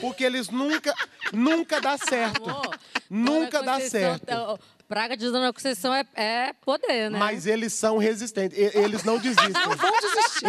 Porque 0.00 0.24
eles 0.24 0.48
nunca, 0.48 0.94
nunca 1.32 1.80
dá 1.80 1.96
certo. 1.98 2.48
Amor, 2.48 2.78
Nunca 3.08 3.62
dá 3.62 3.74
Conceição, 3.74 4.00
certo. 4.18 4.24
tá- 4.26 4.58
Praga 4.90 5.16
de 5.16 5.24
Dona 5.30 5.52
Conceição 5.52 5.94
é, 5.94 6.04
é 6.16 6.52
poder, 6.64 7.08
né? 7.12 7.16
Mas 7.16 7.46
eles 7.46 7.72
são 7.72 7.96
resistentes, 7.96 8.58
e- 8.58 8.76
eles 8.76 9.04
não 9.04 9.18
desistem. 9.22 9.52
não 9.52 9.76
vão 9.76 9.92
desistir. 10.00 10.44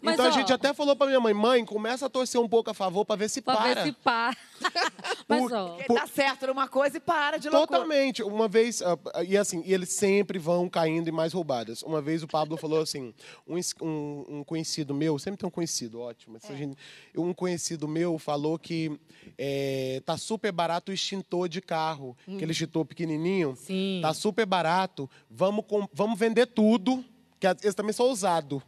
Mas, 0.00 0.14
então 0.14 0.26
a 0.26 0.28
ó, 0.28 0.30
gente 0.30 0.52
até 0.52 0.72
falou 0.72 0.94
pra 0.94 1.08
minha 1.08 1.18
mãe, 1.18 1.34
mãe, 1.34 1.64
começa 1.64 2.06
a 2.06 2.08
torcer 2.08 2.40
um 2.40 2.48
pouco 2.48 2.70
a 2.70 2.74
favor 2.74 3.04
pra 3.04 3.16
ver 3.16 3.28
se 3.28 3.42
pra 3.42 3.56
para. 3.56 3.74
ver 3.74 3.82
se 3.86 3.92
para. 3.92 4.36
Mas, 5.28 5.40
Por- 5.42 5.52
ó, 5.52 5.76
por- 5.86 5.94
dá 5.94 6.06
certo 6.06 6.46
numa 6.48 6.66
coisa 6.68 6.96
e 6.96 7.00
para 7.00 7.36
de 7.38 7.48
loucura. 7.48 7.78
Totalmente. 7.80 8.22
Uma 8.22 8.48
vez, 8.48 8.82
ah, 8.82 8.98
e 9.24 9.36
assim, 9.36 9.62
e 9.64 9.72
eles 9.72 9.90
sempre 9.90 10.38
vão 10.38 10.68
caindo 10.68 11.08
em 11.08 11.12
mais 11.12 11.32
roubadas. 11.32 11.82
Uma 11.82 12.00
vez 12.02 12.22
o 12.22 12.26
Pablo 12.28 12.56
falou 12.56 12.80
assim: 12.80 13.14
um, 13.46 13.56
um- 13.80 14.24
um 14.38 14.44
conhecido 14.44 14.92
meu, 14.94 15.18
sempre 15.18 15.38
tem 15.38 15.46
um 15.46 15.50
conhecido, 15.50 16.00
ótimo. 16.00 16.36
essa 16.36 16.54
gente- 16.56 16.76
um 17.16 17.32
conhecido 17.32 17.86
meu 17.86 18.18
falou 18.18 18.58
que 18.58 18.98
é, 19.38 20.02
tá 20.04 20.16
super 20.16 20.50
barato 20.52 20.90
o 20.90 20.94
extintor 20.94 21.48
de 21.48 21.60
carro, 21.60 22.16
aquele 22.26 22.52
extintor 22.52 22.84
pequenininho. 22.84 23.54
Sim. 23.56 24.00
Tá 24.02 24.12
super 24.12 24.46
barato. 24.46 25.08
Vamos, 25.30 25.64
vamos 25.92 26.18
vender 26.18 26.46
tudo, 26.46 27.04
que 27.38 27.46
eles 27.46 27.74
também 27.74 27.92
são 27.92 28.06
ousados. 28.06 28.60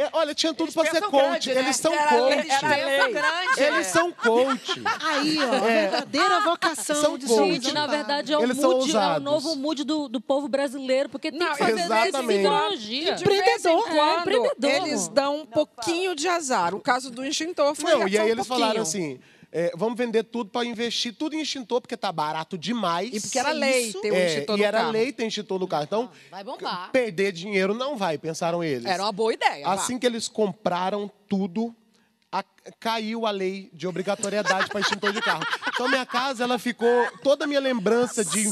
É, 0.00 0.08
olha, 0.12 0.32
tinha 0.32 0.54
tudo 0.54 0.70
pra 0.72 0.84
ser 0.84 1.00
coach. 1.02 1.10
grande, 1.10 1.54
né? 1.54 1.60
Eles 1.60 1.76
são 1.76 1.92
Era 1.92 2.08
coach. 2.08 2.36
lei, 2.36 2.50
era 2.50 3.08
grande. 3.10 3.60
Eles 3.62 3.86
são 3.88 4.12
coach. 4.12 4.80
Aí, 5.00 5.38
ó, 5.42 5.56
a 5.56 5.58
verdadeira 5.58 6.40
vocação 6.42 6.94
São 7.02 7.18
de 7.18 7.26
coach. 7.26 7.52
Gente, 7.54 7.72
na 7.72 7.84
verdade, 7.88 8.32
é 8.32 8.38
o, 8.38 8.46
mood, 8.46 8.96
é 8.96 9.16
o 9.16 9.20
novo 9.20 9.56
mood 9.56 9.82
do, 9.82 10.08
do 10.08 10.20
povo 10.20 10.46
brasileiro, 10.46 11.08
porque 11.08 11.32
tem 11.32 11.40
Não, 11.40 11.50
que 11.50 11.58
fazer 11.58 11.80
essa 11.80 12.08
exatamente. 12.08 12.38
ideologia. 12.38 13.10
Em 13.10 13.14
Empreendedor. 13.14 13.88
É, 13.88 14.20
empreendedor, 14.20 14.70
eles 14.86 15.08
dão 15.08 15.38
um 15.40 15.46
pouquinho 15.46 16.14
de 16.14 16.28
azar. 16.28 16.76
O 16.76 16.80
caso 16.80 17.10
do 17.10 17.24
extintor 17.24 17.74
foi 17.74 17.90
Não, 17.92 18.06
e 18.06 18.16
aí 18.16 18.28
um 18.28 18.28
eles 18.28 18.46
pouquinho. 18.46 18.66
falaram 18.68 18.82
assim: 18.82 19.18
é, 19.50 19.72
vamos 19.74 19.96
vender 19.96 20.24
tudo 20.24 20.50
pra 20.50 20.64
investir 20.64 21.14
tudo 21.14 21.34
em 21.34 21.40
extintor, 21.40 21.80
porque 21.80 21.96
tá 21.96 22.12
barato 22.12 22.58
demais. 22.58 23.14
E 23.14 23.20
porque 23.20 23.38
era 23.38 23.50
lei 23.50 23.92
ter 23.92 24.12
um 24.12 24.14
É, 24.16 24.26
extintor 24.26 24.56
e 24.56 24.60
no 24.60 24.64
era 24.66 24.78
carro. 24.78 24.90
lei 24.92 25.12
ter 25.12 25.26
extintor 25.26 25.58
no 25.58 25.66
carro. 25.68 25.84
Então, 25.84 26.10
Vai 26.30 26.44
bombar. 26.44 26.90
perder 26.92 27.32
dinheiro 27.32 27.72
não 27.74 27.96
vai, 27.96 28.18
pensaram 28.18 28.62
eles. 28.62 28.84
Era 28.84 29.02
uma 29.04 29.12
boa 29.12 29.32
ideia. 29.32 29.64
vá. 29.64 29.72
Assim 29.72 29.98
que 29.98 30.06
eles 30.06 30.28
compraram 30.28 31.10
tudo, 31.28 31.74
a- 32.30 32.44
caiu 32.78 33.24
a 33.26 33.30
lei 33.30 33.70
de 33.72 33.86
obrigatoriedade 33.86 34.68
para 34.68 34.80
extintor 34.80 35.12
de 35.12 35.20
carro. 35.22 35.42
Então 35.68 35.88
minha 35.88 36.04
casa 36.04 36.44
ela 36.44 36.58
ficou 36.58 37.06
toda 37.22 37.44
a 37.44 37.48
minha 37.48 37.60
lembrança 37.60 38.22
de 38.24 38.30
Sai 38.30 38.42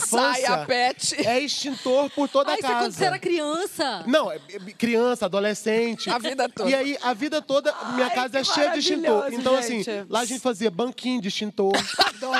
infância 0.40 0.54
a 0.54 0.64
pet. 0.64 1.26
é 1.26 1.38
extintor 1.40 2.08
por 2.10 2.26
toda 2.28 2.50
Ah, 2.50 2.54
a 2.54 2.56
isso 2.56 2.64
é 2.66 2.68
casa. 2.68 2.84
quando 2.84 2.92
você 2.94 3.04
era 3.04 3.18
criança. 3.18 4.04
Não, 4.06 4.32
é- 4.32 4.36
é 4.50 4.58
criança, 4.72 5.26
adolescente. 5.26 6.08
A 6.08 6.18
vida 6.18 6.48
toda. 6.48 6.70
E 6.70 6.74
aí, 6.74 6.96
a 7.02 7.12
vida 7.12 7.42
toda, 7.42 7.74
minha 7.94 8.08
casa 8.08 8.38
é 8.38 8.44
cheia 8.44 8.70
de 8.70 8.78
extintor. 8.78 9.30
Então, 9.32 9.54
assim, 9.56 9.82
gente. 9.82 10.06
lá 10.08 10.20
a 10.20 10.24
gente 10.24 10.40
fazia 10.40 10.70
banquinho 10.70 11.20
de 11.20 11.28
extintor, 11.28 11.72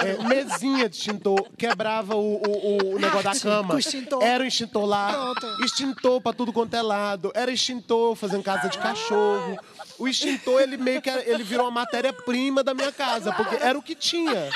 é, 0.03 0.25
mesinha 0.29 0.89
de 0.89 0.97
extintor, 0.97 1.47
quebrava 1.59 2.15
o, 2.17 2.37
o- 2.37 2.95
o 2.95 2.99
negócio 2.99 3.23
da 3.25 3.31
Arte 3.31 3.43
cama. 3.43 3.75
com 3.75 3.79
extintor. 3.79 4.23
Era 4.23 4.43
um 4.43 4.47
extintor 4.47 4.85
lá. 4.87 5.13
Pronto. 5.13 5.65
Extintor 5.65 6.21
pra 6.23 6.33
tudo 6.33 6.53
quanto 6.53 6.75
é 6.75 6.81
lado. 6.83 7.31
Era 7.35 7.51
extintor 7.53 8.15
fazendo 8.17 8.43
casa 8.43 8.69
de 8.69 8.79
cachorro. 8.79 9.59
O 9.99 10.07
extintor, 10.07 10.61
ele 10.61 10.77
meio 10.77 11.01
que 11.01 11.09
era- 11.09 11.23
ele 11.29 11.43
virou 11.43 11.65
uma 11.67 11.71
matéria-prima 11.71 12.63
da 12.63 12.75
minha 12.75 12.93
casa, 12.93 13.33
porque 13.33 13.57
era 13.57 13.79
o 13.79 13.83
que 13.83 13.95
tinha. 13.95 14.51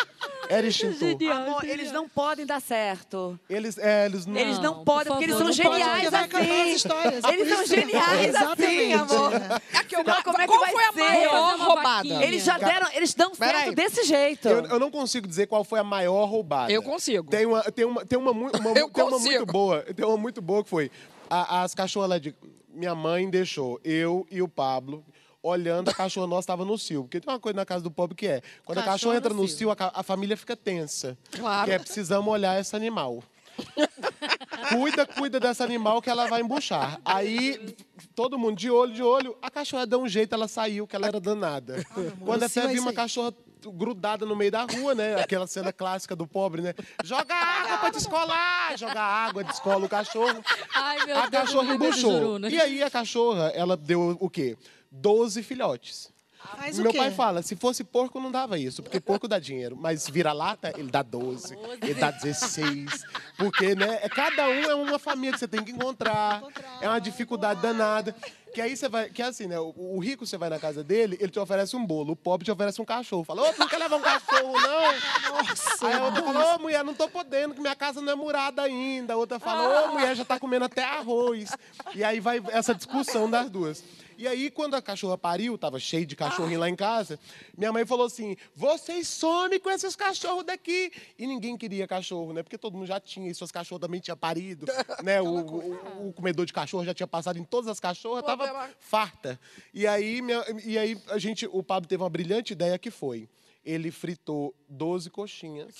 Era 0.48 0.66
extintor. 0.66 1.16
Amor, 1.32 1.64
eles 1.64 1.92
não 1.92 2.08
podem 2.08 2.44
dar 2.44 2.60
certo. 2.60 3.38
Eles, 3.48 3.78
é, 3.78 4.06
eles 4.06 4.26
não. 4.26 4.36
Eles 4.36 4.58
não 4.58 4.74
por 4.76 4.84
podem, 4.84 5.06
porque 5.12 5.24
eles 5.24 5.36
são 5.36 5.46
não 5.46 5.54
pode, 5.56 5.78
geniais 5.78 6.06
as 6.12 6.14
assim. 6.34 6.72
histórias, 6.72 7.20
por 7.22 7.32
Eles 7.32 7.48
são 7.48 7.66
geniais 7.66 8.34
assim, 8.34 8.92
amor. 8.92 9.32
é. 9.34 9.78
Aqui, 9.78 9.94
eu- 9.96 10.00
Senão, 10.04 10.22
como 10.22 10.36
é 10.36 10.40
que 10.42 10.46
qual 10.48 10.60
vai 10.60 10.72
foi 10.72 10.84
a 10.84 10.92
ser? 10.92 10.98
maior 11.00 11.58
roubada? 11.58 12.24
Eles 12.24 12.44
já 12.44 12.58
deram, 12.58 12.88
eles 12.92 13.14
dão 13.14 13.34
certo 13.34 13.52
Peraí. 13.52 13.74
desse 13.74 14.02
jeito. 14.04 14.48
Eu, 14.48 14.64
eu 14.66 14.78
não 14.78 14.90
consigo 14.90 15.26
dizer 15.26 15.46
qual 15.46 15.62
foi 15.64 15.78
a 15.80 15.84
maior 15.84 16.24
roubada. 16.26 16.70
Eu 16.72 16.82
consigo. 16.82 17.30
Tem 17.30 17.46
uma, 17.46 17.62
tem 17.62 17.84
uma, 17.84 18.04
tem 18.04 18.18
uma, 18.18 18.30
uma, 18.32 18.50
Eu 18.76 18.90
tem 18.90 19.04
uma 19.04 19.18
muito 19.18 19.46
boa. 19.46 19.82
Tem 19.94 20.04
uma 20.04 20.16
muito 20.16 20.42
boa 20.42 20.62
que 20.64 20.68
foi. 20.70 20.90
a- 21.30 21.62
as 21.62 21.74
cachorras 21.74 22.10
lá 22.10 22.18
de. 22.18 22.34
Minha 22.72 22.94
mãe 22.94 23.28
deixou 23.28 23.80
eu 23.84 24.26
e 24.30 24.40
o 24.42 24.48
Pablo 24.48 25.04
olhando 25.42 25.90
a 25.90 25.94
cachorra 25.94 26.26
nossa 26.26 26.40
estava 26.40 26.64
no 26.64 26.78
cio. 26.78 27.02
Porque 27.04 27.20
tem 27.20 27.32
uma 27.32 27.40
coisa 27.40 27.56
na 27.56 27.64
casa 27.66 27.82
do 27.82 27.90
pobre 27.90 28.16
que 28.16 28.26
é: 28.26 28.42
quando 28.64 28.78
a 28.78 28.82
cachorra 28.82 29.16
entra 29.16 29.34
no 29.34 29.42
no 29.42 29.48
cio. 29.48 29.70
a, 29.70 29.76
a 29.94 30.02
família 30.02 30.36
fica 30.36 30.56
tensa. 30.56 31.16
Claro. 31.32 31.66
Que 31.66 31.72
é 31.72 31.78
precisamos 31.78 32.32
olhar 32.32 32.60
esse 32.60 32.74
animal. 32.74 33.22
cuida, 34.70 35.06
cuida 35.06 35.40
desse 35.40 35.62
animal 35.62 36.00
que 36.00 36.08
ela 36.10 36.26
vai 36.26 36.40
embuchar. 36.40 37.00
Aí, 37.04 37.76
todo 38.14 38.38
mundo 38.38 38.56
de 38.56 38.70
olho, 38.70 38.92
de 38.92 39.02
olho, 39.02 39.36
a 39.42 39.50
cachorra 39.50 39.86
deu 39.86 40.00
um 40.00 40.08
jeito, 40.08 40.34
ela 40.34 40.48
saiu, 40.48 40.86
que 40.86 40.96
ela 40.96 41.06
era 41.06 41.20
danada. 41.20 41.84
Quando 42.24 42.40
no 42.40 42.46
até 42.46 42.60
é 42.60 42.68
vi 42.68 42.78
uma 42.78 42.92
cachorra 42.92 43.34
grudada 43.68 44.24
no 44.24 44.34
meio 44.34 44.50
da 44.50 44.62
rua, 44.62 44.94
né? 44.94 45.20
Aquela 45.20 45.46
cena 45.46 45.72
clássica 45.72 46.16
do 46.16 46.26
pobre, 46.26 46.62
né? 46.62 46.74
Joga 47.04 47.34
água 47.34 47.78
pra 47.78 47.90
descolar! 47.90 48.78
Joga 48.78 49.00
água, 49.00 49.44
descola 49.44 49.84
o 49.84 49.88
cachorro. 49.88 50.42
Ai, 50.74 51.04
meu 51.04 51.16
A 51.18 51.26
Deus, 51.26 51.44
cachorra 51.44 51.74
embuchou. 51.74 52.12
juruna. 52.12 52.48
E 52.48 52.58
aí 52.58 52.82
a 52.82 52.90
cachorra, 52.90 53.48
ela 53.48 53.76
deu 53.76 54.16
o 54.18 54.30
quê? 54.30 54.56
12 54.90 55.42
filhotes. 55.42 56.10
Faz 56.56 56.78
Meu 56.78 56.90
pai 56.94 57.10
fala, 57.10 57.42
se 57.42 57.54
fosse 57.54 57.84
porco 57.84 58.18
não 58.18 58.30
dava 58.30 58.58
isso, 58.58 58.82
porque 58.82 58.98
porco 58.98 59.28
dá 59.28 59.38
dinheiro, 59.38 59.76
mas 59.78 60.08
vira-lata, 60.08 60.72
ele 60.74 60.90
dá 60.90 61.02
12, 61.02 61.54
ele 61.82 61.92
dá 61.94 62.10
16, 62.10 63.04
porque, 63.36 63.74
né, 63.74 63.98
é- 64.02 64.08
cada 64.08 64.48
um 64.48 64.62
é 64.62 64.74
uma 64.74 64.98
família 64.98 65.34
que 65.34 65.38
você 65.38 65.46
tem 65.46 65.62
que 65.62 65.70
encontrar, 65.70 66.42
é 66.80 66.88
uma 66.88 66.98
dificuldade 66.98 67.60
danada, 67.60 68.16
que 68.54 68.60
aí 68.60 68.74
você 68.74 68.88
vai, 68.88 69.10
que 69.10 69.20
é 69.20 69.26
assim, 69.26 69.46
né, 69.46 69.60
o, 69.60 69.74
o 69.76 69.98
rico 69.98 70.24
você 70.26 70.38
vai 70.38 70.48
na 70.48 70.58
casa 70.58 70.82
dele, 70.82 71.18
ele 71.20 71.30
te 71.30 71.38
oferece 71.38 71.76
um 71.76 71.84
bolo, 71.84 72.12
o 72.12 72.16
pobre 72.16 72.46
te 72.46 72.50
oferece 72.50 72.80
um 72.80 72.86
cachorro, 72.86 73.22
fala, 73.22 73.42
ô, 73.42 73.52
tu 73.52 73.60
não 73.60 73.68
quer 73.68 73.78
levar 73.78 73.96
um 73.96 74.00
cachorro, 74.00 74.52
não? 74.60 75.36
Nossa, 75.44 75.86
Aí 75.86 75.92
a 75.92 76.04
outra 76.04 76.22
fala, 76.22 76.56
ô, 76.56 76.58
mulher, 76.58 76.82
não 76.82 76.94
tô 76.94 77.06
podendo, 77.06 77.54
que 77.54 77.60
minha 77.60 77.76
casa 77.76 78.00
não 78.00 78.12
é 78.12 78.16
murada 78.16 78.62
ainda. 78.62 79.12
A 79.12 79.16
outra 79.16 79.38
fala, 79.38 79.84
ô, 79.90 79.92
mulher, 79.92 80.16
já 80.16 80.24
tá 80.24 80.40
comendo 80.40 80.64
até 80.64 80.82
arroz. 80.82 81.50
E 81.94 82.02
aí 82.02 82.18
vai 82.18 82.42
essa 82.50 82.74
discussão 82.74 83.30
das 83.30 83.48
duas. 83.50 83.84
E 84.20 84.28
aí, 84.28 84.50
quando 84.50 84.74
a 84.74 84.82
cachorra 84.82 85.16
pariu, 85.16 85.56
tava 85.56 85.80
cheio 85.80 86.04
de 86.04 86.14
cachorrinho 86.14 86.60
lá 86.60 86.68
em 86.68 86.76
casa, 86.76 87.18
minha 87.56 87.72
mãe 87.72 87.86
falou 87.86 88.04
assim: 88.04 88.36
vocês 88.54 89.08
somem 89.08 89.58
com 89.58 89.70
esses 89.70 89.96
cachorros 89.96 90.44
daqui. 90.44 90.92
E 91.18 91.26
ninguém 91.26 91.56
queria 91.56 91.88
cachorro, 91.88 92.34
né? 92.34 92.42
Porque 92.42 92.58
todo 92.58 92.74
mundo 92.76 92.86
já 92.86 93.00
tinha, 93.00 93.30
e 93.30 93.34
suas 93.34 93.50
cachorras 93.50 93.80
também 93.80 93.98
tinham 93.98 94.18
parido. 94.18 94.66
né? 95.02 95.22
O, 95.22 95.26
o- 95.40 96.08
o 96.08 96.12
comedor 96.12 96.44
de 96.44 96.52
cachorro 96.52 96.84
já 96.84 96.92
tinha 96.92 97.06
passado 97.06 97.38
em 97.38 97.44
todas 97.44 97.66
as 97.70 97.80
cachorras, 97.80 98.22
tava 98.22 98.44
farta. 98.78 99.40
E 99.72 99.86
aí, 99.86 100.20
minha- 100.20 100.44
e 100.66 100.76
aí 100.76 101.00
a 101.08 101.16
gente, 101.16 101.48
o 101.50 101.62
Pablo 101.62 101.88
teve 101.88 102.02
uma 102.02 102.10
brilhante 102.10 102.52
ideia 102.52 102.78
que 102.78 102.90
foi. 102.90 103.26
Ele 103.64 103.90
fritou 103.90 104.54
12 104.68 105.08
coxinhas. 105.10 105.74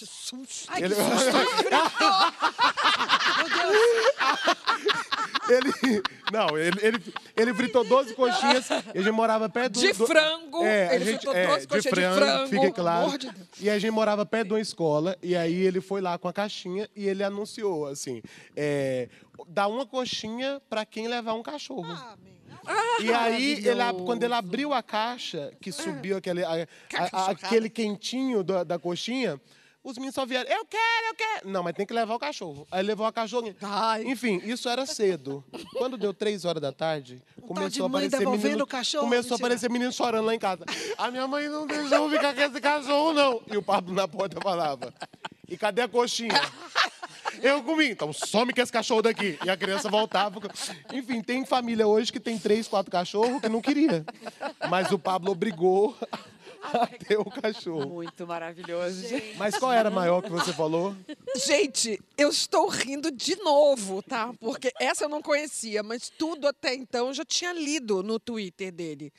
Ai, 0.69 0.83
Ele- 0.85 0.95
que 0.95 1.03
susto. 1.03 1.31
Ele, 5.51 6.03
não, 6.33 6.57
ele, 6.57 6.79
ele, 6.81 7.15
ele 7.37 7.55
fritou 7.55 7.85
12 7.85 8.15
coxinhas 8.15 8.69
e 8.71 8.99
a 8.99 9.03
gente 9.03 9.11
morava 9.11 9.49
perto 9.49 9.73
do... 9.75 9.81
De 9.81 9.93
do- 9.93 10.07
frango, 10.07 10.63
É, 10.65 10.89
a 10.91 10.95
ele 10.95 11.05
gente, 11.05 11.15
fritou 11.17 11.35
é, 11.35 11.47
12 11.49 11.61
de 11.61 11.67
coxinhas 11.67 11.83
de 11.83 11.91
frango, 11.91 12.15
frango, 12.25 12.49
fique 12.49 12.71
claro. 12.73 13.19
de. 13.19 13.31
E 13.61 13.69
a 13.71 13.77
gente 13.79 13.91
morava 13.91 14.25
perto 14.25 14.49
de 14.49 14.55
uma 14.55 14.61
escola 14.61 15.17
e 15.21 15.35
aí 15.35 15.55
ele 15.61 15.81
foi 15.81 16.01
lá 16.01 16.17
com 16.19 16.29
a 16.29 16.33
caixinha 16.33 16.89
e 16.95 17.09
ele 17.09 17.25
anunciou, 17.25 17.87
assim, 17.89 18.23
é, 18.55 19.09
dá 19.49 19.67
uma 19.67 19.85
coxinha 19.85 20.63
pra 20.71 20.87
quem 20.87 21.09
levar 21.09 21.35
um 21.35 21.43
cachorro. 21.43 21.99
E 23.00 23.12
aí, 23.12 23.53
ele, 23.67 23.83
quando 24.05 24.23
ele 24.23 24.35
abriu 24.35 24.73
a 24.73 24.83
caixa, 24.83 25.53
que 25.61 25.73
subiu 25.73 26.17
aquele, 26.17 26.45
a- 26.45 26.67
a- 26.95 27.09
a- 27.12 27.31
aquele 27.31 27.71
quentinho 27.71 28.43
da, 28.43 28.62
da 28.65 28.79
coxinha, 28.79 29.41
os 29.83 29.95
meninos 29.97 30.15
só 30.15 30.27
vieram, 30.27 30.49
eu 30.50 30.65
quero, 30.67 31.07
eu 31.09 31.15
quero. 31.15 31.49
Não, 31.49 31.62
mas 31.62 31.73
tem 31.75 31.87
que 31.87 31.95
levar 31.95 32.15
o 32.15 32.19
cachorro. 32.19 32.67
Aí 32.71 32.83
levou 32.83 33.07
a 33.07 33.12
cachorrinha. 33.12 33.57
Ai. 33.62 34.05
Enfim, 34.05 34.41
isso 34.45 34.69
era 34.69 34.85
cedo. 34.85 35.43
Quando 35.73 35.97
deu 35.97 36.12
três 36.12 36.45
horas 36.45 36.61
da 36.61 36.71
tarde, 36.71 37.23
tal 37.39 37.49
começou 37.49 37.87
a 37.87 37.89
aparecer 37.89 38.29
menino, 38.29 38.65
o 38.65 38.67
cachorro, 38.67 39.05
começou 39.05 39.29
a 39.29 39.39
mentira. 39.39 39.47
aparecer 39.47 39.71
menino 39.71 39.91
chorando 39.93 40.27
lá 40.27 40.35
em 40.35 40.39
casa. 40.39 40.65
A 40.99 41.11
minha 41.11 41.27
mãe 41.27 41.49
não 41.49 41.67
deixou 41.67 42.11
ficar 42.11 42.35
com 42.35 42.41
esse 42.43 42.61
cachorro, 42.61 43.12
não. 43.15 43.43
E 43.50 43.57
o 43.57 43.62
Pablo 43.62 43.95
na 43.95 44.07
porta 44.07 44.39
falava, 44.43 44.93
e 45.49 45.57
cadê 45.57 45.81
a 45.81 45.89
coxinha? 45.89 46.35
Eu 47.43 47.63
comi, 47.63 47.91
então 47.91 48.13
some 48.13 48.53
com 48.53 48.61
esse 48.61 48.73
cachorro 48.73 49.03
daqui. 49.03 49.39
E 49.45 49.51
a 49.51 49.57
criança 49.57 49.89
voltava. 49.89 50.41
Enfim, 50.93 51.23
tem 51.23 51.45
família 51.45 51.87
hoje 51.87 52.13
que 52.13 52.21
tem 52.21 52.39
três, 52.39 52.69
quatro 52.69 52.91
cachorros 52.91 53.41
que 53.41 53.49
não 53.49 53.61
queria. 53.61 54.05
Mas 54.69 54.91
o 54.91 54.99
Pablo 54.99 55.33
obrigou 55.33 55.97
a 56.63 56.87
ter 56.87 57.19
o 57.19 57.25
cachorro. 57.25 57.89
Muito 57.89 58.27
maravilhoso. 58.27 59.09
gente. 59.09 59.37
Mas 59.39 59.57
qual 59.59 59.73
era 59.73 59.89
a 59.89 59.93
maior 59.93 60.23
que 60.23 60.29
você 60.31 60.53
falou? 60.53 60.95
Gente, 61.47 61.99
eu 62.19 62.29
estou 62.29 62.69
rindo 62.69 63.11
de 63.11 63.37
novo, 63.37 64.03
tá? 64.03 64.33
Porque 64.39 64.71
essa 64.79 65.05
eu 65.05 65.09
não 65.09 65.23
conhecia, 65.23 65.83
mas 65.83 66.11
tudo 66.11 66.47
até 66.47 66.75
então 66.75 67.09
eu 67.09 67.15
já 67.15 67.25
tinha 67.25 67.53
lido 67.53 68.03
no 68.03 68.19
Twitter 68.19 68.71
dele. 68.73 69.13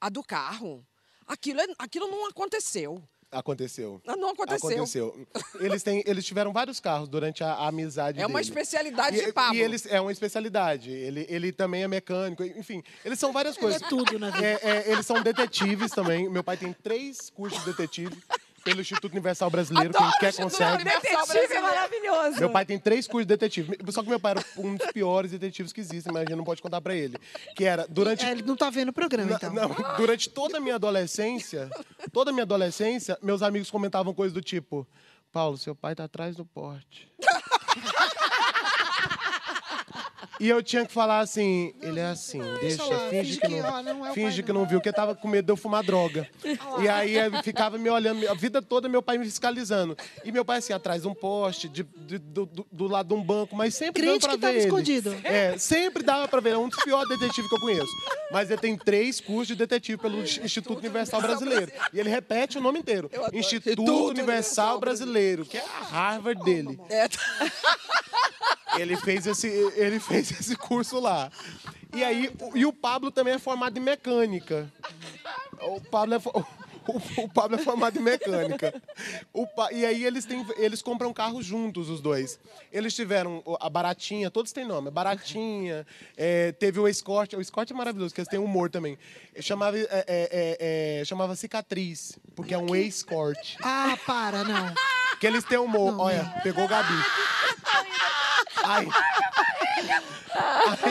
A 0.00 0.08
do 0.08 0.22
carro. 0.22 0.84
Aquilo, 1.26 1.60
é- 1.60 1.74
aquilo 1.78 2.08
não 2.08 2.26
aconteceu. 2.26 3.02
Aconteceu. 3.30 4.00
Não 4.06 4.30
aconteceu. 4.30 4.68
Aconteceu. 4.70 5.26
Eles, 5.60 5.82
têm, 5.82 6.02
eles 6.06 6.24
tiveram 6.24 6.52
vários 6.52 6.80
carros 6.80 7.08
durante 7.08 7.44
a, 7.44 7.52
a 7.52 7.68
amizade 7.68 8.18
É 8.20 8.26
uma 8.26 8.38
dele. 8.38 8.48
especialidade 8.48 9.16
E, 9.18 9.26
de 9.26 9.32
Pablo. 9.32 9.54
e 9.56 9.60
eles 9.60 9.84
é 9.86 10.00
uma 10.00 10.10
especialidade. 10.10 10.90
Ele, 10.90 11.26
ele 11.28 11.52
também 11.52 11.82
é 11.82 11.88
mecânico, 11.88 12.42
enfim, 12.42 12.82
eles 13.04 13.18
são 13.18 13.30
várias 13.32 13.56
coisas. 13.58 13.82
é 13.82 13.86
tudo 13.88 14.12
vida. 14.18 14.38
É, 14.42 14.58
é, 14.62 14.92
eles 14.92 15.04
são 15.04 15.22
detetives 15.22 15.90
também. 15.92 16.28
Meu 16.30 16.42
pai 16.42 16.56
tem 16.56 16.72
três 16.72 17.28
cursos 17.30 17.58
de 17.60 17.66
detetive 17.66 18.16
pelo 18.68 18.80
Instituto 18.80 19.12
Universal 19.12 19.50
Brasileiro. 19.50 19.90
Adoro 19.96 20.10
Quem 20.12 20.20
quer 20.20 20.34
consegue. 20.42 20.84
Detetive 20.84 21.54
é 21.54 21.60
maravilhoso. 21.60 22.40
Meu 22.40 22.50
pai 22.50 22.64
tem 22.64 22.78
três 22.78 23.06
cursos 23.06 23.26
de 23.26 23.34
detetive. 23.34 23.78
Só 23.90 24.02
que 24.02 24.08
meu 24.08 24.20
pai 24.20 24.32
era 24.32 24.44
um 24.56 24.76
dos 24.76 24.86
piores 24.92 25.30
detetives 25.30 25.72
que 25.72 25.80
existem, 25.80 26.12
mas 26.12 26.22
a 26.22 26.24
gente 26.26 26.36
não 26.36 26.44
pode 26.44 26.60
contar 26.60 26.80
pra 26.80 26.94
ele. 26.94 27.16
Que 27.56 27.64
era 27.64 27.86
durante 27.88 28.24
É, 28.24 28.32
ele 28.32 28.42
não 28.42 28.56
tá 28.56 28.70
vendo 28.70 28.90
o 28.90 28.92
programa, 28.92 29.32
então. 29.32 29.52
não, 29.52 29.74
durante 29.96 30.28
toda 30.28 30.58
a 30.58 30.60
minha 30.60 30.74
adolescência, 30.74 31.70
toda 32.12 32.30
a 32.30 32.32
minha 32.32 32.44
adolescência, 32.44 33.18
meus 33.22 33.42
amigos 33.42 33.70
comentavam 33.70 34.12
coisas 34.12 34.32
do 34.32 34.42
tipo: 34.42 34.86
Paulo, 35.32 35.56
seu 35.56 35.74
pai 35.74 35.94
tá 35.94 36.04
atrás 36.04 36.36
do 36.36 36.44
porte. 36.44 37.08
E 40.40 40.48
eu 40.48 40.62
tinha 40.62 40.86
que 40.86 40.92
falar 40.92 41.18
assim, 41.20 41.74
ele 41.82 41.98
é 41.98 42.06
assim, 42.06 42.40
deixa, 42.60 42.84
lá, 42.84 43.08
finge, 43.10 43.38
que, 43.40 43.48
não, 43.48 43.68
ó, 43.68 43.82
não 43.82 44.06
é 44.06 44.12
finge 44.12 44.36
pai, 44.36 44.42
que 44.46 44.52
não 44.52 44.66
viu, 44.66 44.78
porque 44.78 44.92
tava 44.92 45.14
com 45.14 45.26
medo 45.26 45.46
de 45.46 45.52
eu 45.52 45.56
fumar 45.56 45.82
droga. 45.82 46.28
E 46.80 46.88
aí 46.88 47.16
eu 47.16 47.42
ficava 47.42 47.76
me 47.76 47.90
olhando, 47.90 48.28
a 48.28 48.34
vida 48.34 48.62
toda 48.62 48.88
meu 48.88 49.02
pai 49.02 49.18
me 49.18 49.24
fiscalizando. 49.24 49.96
E 50.24 50.30
meu 50.30 50.44
pai 50.44 50.58
assim, 50.58 50.72
atrás 50.72 51.02
de 51.02 51.08
um 51.08 51.14
poste, 51.14 51.68
de- 51.68 51.82
de- 51.82 52.18
do, 52.18 52.46
do- 52.46 52.66
do 52.70 52.86
lado 52.86 53.08
de 53.08 53.14
um 53.14 53.22
banco, 53.22 53.56
mas 53.56 53.74
sempre 53.74 54.02
Crente 54.02 54.20
dando 54.20 54.20
pra 54.20 54.32
que 54.34 54.38
tava 54.40 54.52
ver 54.52 54.58
ele. 54.60 54.66
escondido. 54.68 55.16
É, 55.24 55.58
sempre 55.58 56.02
dava 56.02 56.28
pra 56.28 56.40
ver, 56.40 56.50
é 56.50 56.58
um 56.58 56.68
dos 56.68 56.82
piores 56.84 57.08
detetives 57.08 57.48
que 57.48 57.54
eu 57.56 57.60
conheço. 57.60 57.92
Mas 58.30 58.50
ele 58.50 58.60
tem 58.60 58.76
três 58.76 59.20
cursos 59.20 59.48
de 59.48 59.56
detetive 59.56 59.98
pelo 60.00 60.20
Instituto 60.22 60.78
Universal 60.78 61.20
Brasileiro. 61.20 61.72
E 61.92 61.98
ele 61.98 62.08
repete 62.10 62.58
o 62.58 62.60
nome 62.60 62.78
inteiro. 62.78 63.10
Instituto 63.32 64.08
Universal 64.08 64.78
Brasileiro, 64.78 65.44
que 65.44 65.56
é 65.58 65.64
a 65.64 65.84
Harvard 65.84 66.42
dele. 66.44 66.78
É. 66.90 67.08
Ele 68.78 68.96
fez 68.96 69.26
esse, 69.26 69.46
ele 69.76 69.98
fez 69.98 70.30
esse 70.30 70.54
curso 70.56 71.00
lá. 71.00 71.30
E 71.94 72.04
aí, 72.04 72.30
o- 72.40 72.56
e 72.56 72.66
o 72.66 72.72
Pablo 72.72 73.10
também 73.10 73.34
é 73.34 73.38
formado 73.38 73.76
em 73.78 73.80
mecânica. 73.82 74.70
O 75.60 75.80
Pablo 75.80 76.14
é, 76.14 76.18
o, 76.18 77.22
o 77.24 77.28
Pablo 77.28 77.56
é 77.56 77.58
formado 77.62 77.98
em 77.98 78.02
mecânica. 78.02 78.72
Pa- 79.56 79.72
e 79.72 79.84
aí 79.84 80.04
eles, 80.04 80.24
têm, 80.24 80.46
eles 80.56 80.80
compram 80.82 81.12
carro 81.12 81.42
juntos, 81.42 81.88
os 81.88 82.00
dois. 82.00 82.38
Eles 82.72 82.94
tiveram 82.94 83.42
a 83.60 83.68
Baratinha, 83.68 84.30
todos 84.30 84.52
têm 84.52 84.64
nome. 84.66 84.90
Baratinha, 84.90 85.86
é, 86.16 86.52
teve 86.52 86.78
o 86.78 86.86
Escort. 86.86 87.32
O 87.34 87.40
Escort 87.40 87.70
é 87.70 87.74
maravilhoso, 87.74 88.10
porque 88.10 88.20
eles 88.20 88.28
têm 88.30 88.38
humor 88.38 88.70
também. 88.70 88.98
Chamava, 89.40 89.76
é, 89.78 89.82
é, 89.82 90.06
é, 90.06 91.00
é, 91.00 91.04
chamava 91.04 91.34
Cicatriz, 91.34 92.18
porque 92.36 92.54
é 92.54 92.58
um 92.58 92.74
escort. 92.76 93.56
Ah, 93.62 93.96
para, 94.06 94.44
não. 94.44 94.72
Que 95.18 95.26
eles 95.26 95.42
têm 95.44 95.58
humor. 95.58 95.92
Não, 95.92 96.00
Olha, 96.00 96.24
pegou 96.42 96.64
o 96.64 96.68
Gabi. 96.68 96.94
Ai. 98.68 98.86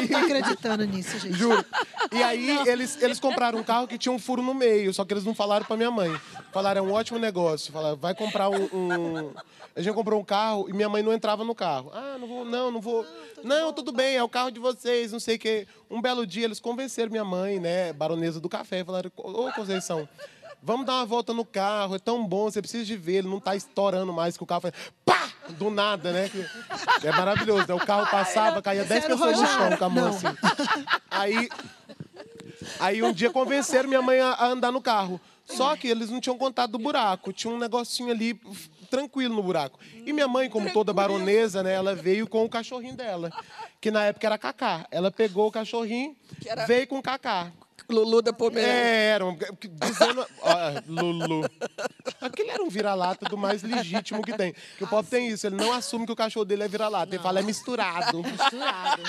Não 0.01 0.07
tô 0.07 0.17
acreditando 0.17 0.85
nisso, 0.85 1.17
gente. 1.19 1.37
Juro. 1.37 1.63
E 2.11 2.21
aí 2.23 2.67
eles, 2.67 3.01
eles 3.01 3.19
compraram 3.19 3.59
um 3.59 3.63
carro 3.63 3.87
que 3.87 3.97
tinha 3.97 4.11
um 4.11 4.19
furo 4.19 4.41
no 4.41 4.53
meio, 4.53 4.93
só 4.93 5.05
que 5.05 5.13
eles 5.13 5.23
não 5.23 5.35
falaram 5.35 5.65
pra 5.65 5.77
minha 5.77 5.91
mãe. 5.91 6.09
Falaram, 6.51 6.85
é 6.85 6.89
um 6.89 6.93
ótimo 6.93 7.19
negócio. 7.19 7.71
Falaram, 7.71 7.95
vai 7.97 8.15
comprar 8.15 8.49
um, 8.49 8.63
um- 8.73 9.33
A 9.75 9.81
gente 9.81 9.93
comprou 9.93 10.19
um 10.19 10.23
carro 10.23 10.67
e 10.69 10.73
minha 10.73 10.89
mãe 10.89 11.03
não 11.03 11.13
entrava 11.13 11.43
no 11.43 11.53
carro. 11.53 11.91
Ah, 11.93 12.17
não 12.19 12.27
vou, 12.27 12.45
não, 12.45 12.71
não 12.71 12.81
vou. 12.81 13.05
Não, 13.43 13.71
tudo 13.71 13.91
bem, 13.91 14.15
é 14.15 14.23
o 14.23 14.29
carro 14.29 14.49
de 14.51 14.59
vocês, 14.59 15.11
não 15.11 15.19
sei 15.19 15.35
o 15.35 15.39
quê. 15.39 15.67
Um 15.89 16.01
belo 16.01 16.25
dia 16.25 16.45
eles 16.45 16.59
convenceram 16.59 17.11
minha 17.11 17.23
mãe, 17.25 17.59
né, 17.59 17.93
baronesa 17.93 18.39
do 18.39 18.49
café, 18.49 18.83
falaram, 18.83 19.11
ô 19.15 19.51
Conceição, 19.53 20.09
vamos 20.63 20.85
dar 20.87 20.93
uma 20.95 21.05
volta 21.05 21.33
no 21.33 21.45
carro, 21.45 21.95
é 21.95 21.99
tão 21.99 22.25
bom, 22.25 22.49
você 22.49 22.59
precisa 22.61 22.83
de 22.83 22.97
ver, 22.97 23.17
ele 23.17 23.27
não 23.29 23.39
tá 23.39 23.55
estourando 23.55 24.11
mais 24.11 24.35
que 24.35 24.43
o 24.43 24.47
carro 24.47 24.61
faz. 24.61 24.73
Pá! 25.05 25.29
Do 25.51 25.69
nada, 25.69 26.11
né? 26.11 26.29
que- 26.29 27.07
É 27.07 27.11
maravilhoso, 27.11 27.65
né? 27.67 27.73
O 27.73 27.79
carro 27.85 28.09
passava, 28.09 28.61
caía 28.61 28.83
10 28.83 29.03
era 29.05 29.15
o 29.15 29.17
pessoas 29.17 29.39
no 29.39 29.47
chão 29.47 29.77
com 29.77 29.85
a 29.85 29.89
mão 29.89 30.07
assim. 30.07 30.27
Aí, 31.09 31.49
aí 32.79 33.03
um 33.03 33.11
dia 33.13 33.29
convenceram 33.29 33.87
minha 33.87 34.01
mãe 34.01 34.19
a, 34.19 34.45
andar 34.45 34.71
no 34.71 34.81
carro. 34.81 35.19
Só 35.45 35.75
que 35.77 35.87
eles 35.87 36.09
não 36.09 36.19
tinham 36.19 36.37
contado 36.37 36.71
do 36.71 36.79
buraco. 36.79 37.31
Tinha 37.31 37.53
um 37.53 37.57
negocinho 37.57 38.11
ali 38.11 38.39
tranquilo 38.91 39.33
no 39.35 39.41
buraco. 39.43 39.79
E 40.05 40.11
minha 40.11 40.27
mãe, 40.27 40.49
como 40.49 40.71
toda 40.73 40.91
baronesa, 40.93 41.63
né, 41.63 41.73
ela 41.73 41.95
veio 41.95 42.27
com 42.27 42.43
o 42.43 42.49
cachorrinho 42.49 42.95
dela, 42.95 43.31
que 43.79 43.89
na 43.89 44.03
época 44.03 44.27
era 44.27 44.37
Cacá. 44.37 44.85
Ela 44.91 45.09
pegou 45.09 45.47
o 45.47 45.51
cachorrinho, 45.51 46.15
veio 46.67 46.85
com 46.87 46.97
o 46.99 47.01
Cacá. 47.01 47.51
Lulu 47.89 48.21
da 48.21 48.33
Pomerânia. 48.33 48.73
É, 48.73 49.09
era 49.11 49.25
um, 49.25 49.37
dizendo, 49.81 50.25
ó, 50.41 50.55
Lulu. 50.87 51.49
Aquele 52.19 52.49
era 52.49 52.63
um 52.63 52.69
vira-lata 52.69 53.25
do 53.29 53.37
mais 53.37 53.63
legítimo 53.63 54.21
que 54.21 54.33
tem. 54.35 54.53
Que 54.77 54.83
o 54.83 54.87
povo 54.87 55.07
tem 55.09 55.27
isso, 55.29 55.47
ele 55.47 55.55
não 55.55 55.71
assume 55.71 56.05
que 56.05 56.11
o 56.11 56.15
cachorro 56.15 56.45
dele 56.45 56.63
é 56.63 56.67
vira-lata, 56.67 57.13
ele 57.15 57.23
fala 57.23 57.39
é 57.39 57.43
misturado. 57.43 58.21
Misturado. 58.23 59.01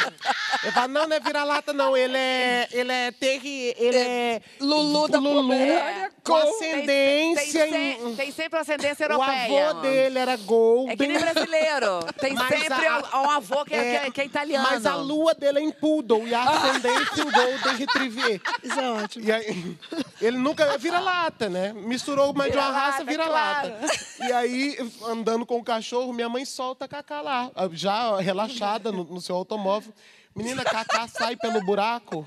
Ele 0.62 0.72
fala, 0.72 0.88
não, 0.88 1.06
não 1.08 1.16
é 1.16 1.20
vira-lata, 1.20 1.72
não. 1.72 1.96
Ele 1.96 2.16
é. 2.16 2.68
Ele 2.72 2.92
é 2.92 3.10
terri. 3.12 3.74
Ele 3.78 3.96
é. 3.98 4.42
Lulu 4.60 5.08
da 5.08 5.18
Lulu 5.18 5.34
Pomerânia 5.42 6.10
com 6.22 6.34
Tem, 6.34 6.48
ascendência 6.50 7.66
tem, 7.68 7.92
em. 8.10 8.16
tem 8.16 8.32
sempre 8.32 8.58
ascendência 8.58 9.06
O 9.08 9.12
europeia. 9.12 9.70
avô 9.70 9.80
dele 9.80 10.18
era 10.18 10.36
Golden. 10.36 10.92
É 10.92 10.96
que 10.96 11.06
nem 11.06 11.18
brasileiro. 11.18 12.00
Tem 12.20 12.34
Mas 12.34 12.48
sempre 12.48 12.86
a- 12.86 13.20
um 13.22 13.30
avô 13.30 13.64
que 13.64 13.74
é, 13.74 13.78
É, 13.78 14.00
que 14.00 14.06
é- 14.06 14.10
que 14.10 14.20
é 14.20 14.24
italiano. 14.26 14.68
Mas 14.70 14.84
a 14.86 14.94
lua 14.96 15.34
dele 15.34 15.58
é 15.58 15.62
em 15.62 15.70
Poodle 15.72 16.26
e 16.28 16.34
a 16.34 16.42
ascendência 16.44 17.22
em 17.22 17.30
Golden 17.30 17.76
Retriever. 17.76 18.40
Isso 18.62 18.78
é 18.78 18.90
ótimo. 18.90 19.24
E 19.24 19.32
aí, 19.32 19.78
ele 20.20 20.36
nunca 20.36 20.76
vira 20.78 20.98
lata, 21.00 21.48
né? 21.48 21.72
Misturou 21.72 22.32
mais 22.34 22.52
de 22.52 22.58
uma 22.58 22.70
raça, 22.70 23.04
vira 23.04 23.26
lata. 23.26 23.70
claro. 23.70 24.28
E 24.28 24.32
aí, 24.32 24.76
andando 25.06 25.46
com 25.46 25.58
o 25.58 25.64
cachorro, 25.64 26.12
minha 26.12 26.28
mãe 26.28 26.44
solta 26.44 26.84
a 26.84 26.88
Cacá 26.88 27.20
lá, 27.20 27.50
já 27.72 28.20
relaxada 28.20 28.90
no, 28.90 29.04
no 29.04 29.20
seu 29.20 29.36
automóvel. 29.36 29.92
Menina, 30.34 30.64
Cacá 30.64 31.08
sai 31.08 31.36
pelo 31.36 31.60
buraco. 31.62 32.24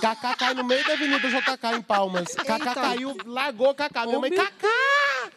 Cacá 0.00 0.36
cai 0.36 0.54
no 0.54 0.62
meio 0.62 0.84
da 0.86 0.92
Avenida 0.92 1.28
JK 1.28 1.76
em 1.76 1.82
Palmas. 1.82 2.34
Cacá 2.34 2.74
caiu, 2.74 3.16
largou 3.26 3.74
Cacá. 3.74 4.06
Minha 4.06 4.20
mãe, 4.20 4.30
Cacá! 4.30 5.30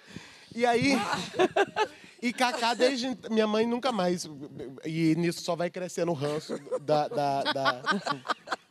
E 0.56 0.66
aí. 0.66 1.00
E 2.22 2.34
Cacá, 2.34 2.74
desde. 2.74 3.08
ent- 3.08 3.30
Minha 3.30 3.46
mãe 3.48 3.66
nunca 3.68 3.92
mais. 3.92 4.28
E 4.84 5.16
nisso 5.16 5.42
só 5.42 5.56
vai 5.56 5.70
crescendo 5.70 6.12
o 6.12 6.16
ranço 6.16 6.58
da. 6.82 7.08
da, 7.08 7.44
da- 7.44 7.82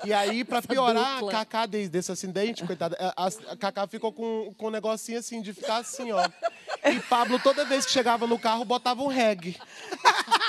E 0.05 0.13
aí, 0.13 0.45
pra 0.45 0.61
piorar, 0.61 1.15
dupla. 1.21 1.33
Cacá, 1.33 1.65
desde 1.67 1.97
esse 1.99 2.11
acidente, 2.13 2.65
coitada, 2.65 2.97
a, 3.17 3.27
a- 3.27 3.53
a 3.53 3.57
Cacá 3.57 3.87
ficou 3.87 4.13
com, 4.13 4.53
com 4.57 4.67
um 4.67 4.71
negocinho 4.71 5.19
assim, 5.19 5.41
de 5.41 5.53
ficar 5.53 5.79
assim, 5.79 6.13
ó. 6.13 6.29
E 6.93 7.01
Pablo, 7.01 7.39
toda 7.39 7.65
vez 7.65 7.85
que 7.85 7.93
chegava 7.93 8.27
no 8.27 8.39
carro, 8.39 8.65
botava 8.65 9.03
um 9.03 9.07
reggae. 9.09 9.59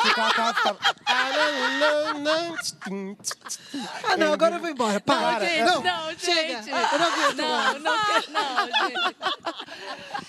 Que 0.01 0.13
Cacá 0.13 0.53
ficava. 0.53 0.79
"Ah, 1.05 1.29
não, 1.79 1.79
não, 1.79 2.19
não, 2.19 2.57
tsim, 2.57 3.17
tsim". 3.21 3.87
Ah, 4.03 4.15
não, 4.17 4.33
agora 4.33 4.55
eu 4.55 4.59
vou 4.59 4.69
embora. 4.69 4.99
Para. 4.99 5.39
Não, 5.65 5.81
não, 5.81 6.17
chega. 6.17 6.61
gente. 6.61 6.69
Eu 6.69 6.99
não 6.99 7.07
aguento 7.07 7.37
Não, 7.37 7.79
não, 7.79 7.97
não, 8.29 8.65
gente. 8.87 9.15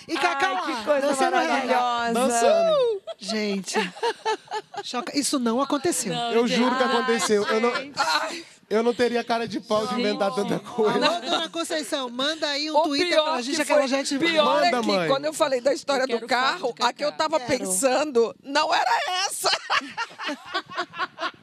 E 0.07 0.17
Cacau, 0.17 0.55
Ai, 0.55 0.65
que 0.75 0.83
coisa 0.85 1.07
dançando 1.07 1.35
maravilhosa. 1.35 2.13
Dançando. 2.13 3.01
Gente, 3.19 3.93
choca. 4.83 5.17
isso 5.17 5.37
não 5.37 5.61
aconteceu. 5.61 6.13
Não, 6.13 6.31
Eu 6.31 6.47
gente. 6.47 6.57
juro 6.57 6.75
que 6.75 6.83
Ai, 6.83 6.89
aconteceu. 6.89 7.43
Eu 7.47 7.61
não, 7.61 7.75
gente. 7.75 7.99
Eu 8.69 8.83
não 8.83 8.93
teria 8.93 9.23
cara 9.23 9.47
de 9.47 9.59
pau 9.59 9.85
de 9.87 9.99
inventar 9.99 10.33
tanta 10.33 10.59
coisa. 10.59 11.05
Alô, 11.05 11.19
dona 11.21 11.49
Conceição, 11.49 12.09
manda 12.09 12.47
aí 12.47 12.69
um 12.69 12.77
O 12.77 12.83
Twitter 12.83 13.09
pior 13.09 13.23
pra 13.31 13.41
gente, 13.41 13.55
que 13.55 13.61
aquela 13.61 13.87
gente... 13.87 14.17
pior 14.19 14.63
é 14.63 14.71
Manda, 14.71 14.81
que 14.81 14.87
mãe. 14.87 15.07
quando 15.09 15.25
eu 15.25 15.33
falei 15.33 15.59
da 15.61 15.73
história 15.73 16.05
do 16.05 16.25
carro, 16.27 16.73
a 16.81 16.93
que 16.93 17.03
eu 17.03 17.11
tava 17.11 17.39
Quero. 17.39 17.57
pensando 17.59 18.35
não 18.43 18.73
era 18.73 18.91
essa. 19.25 19.49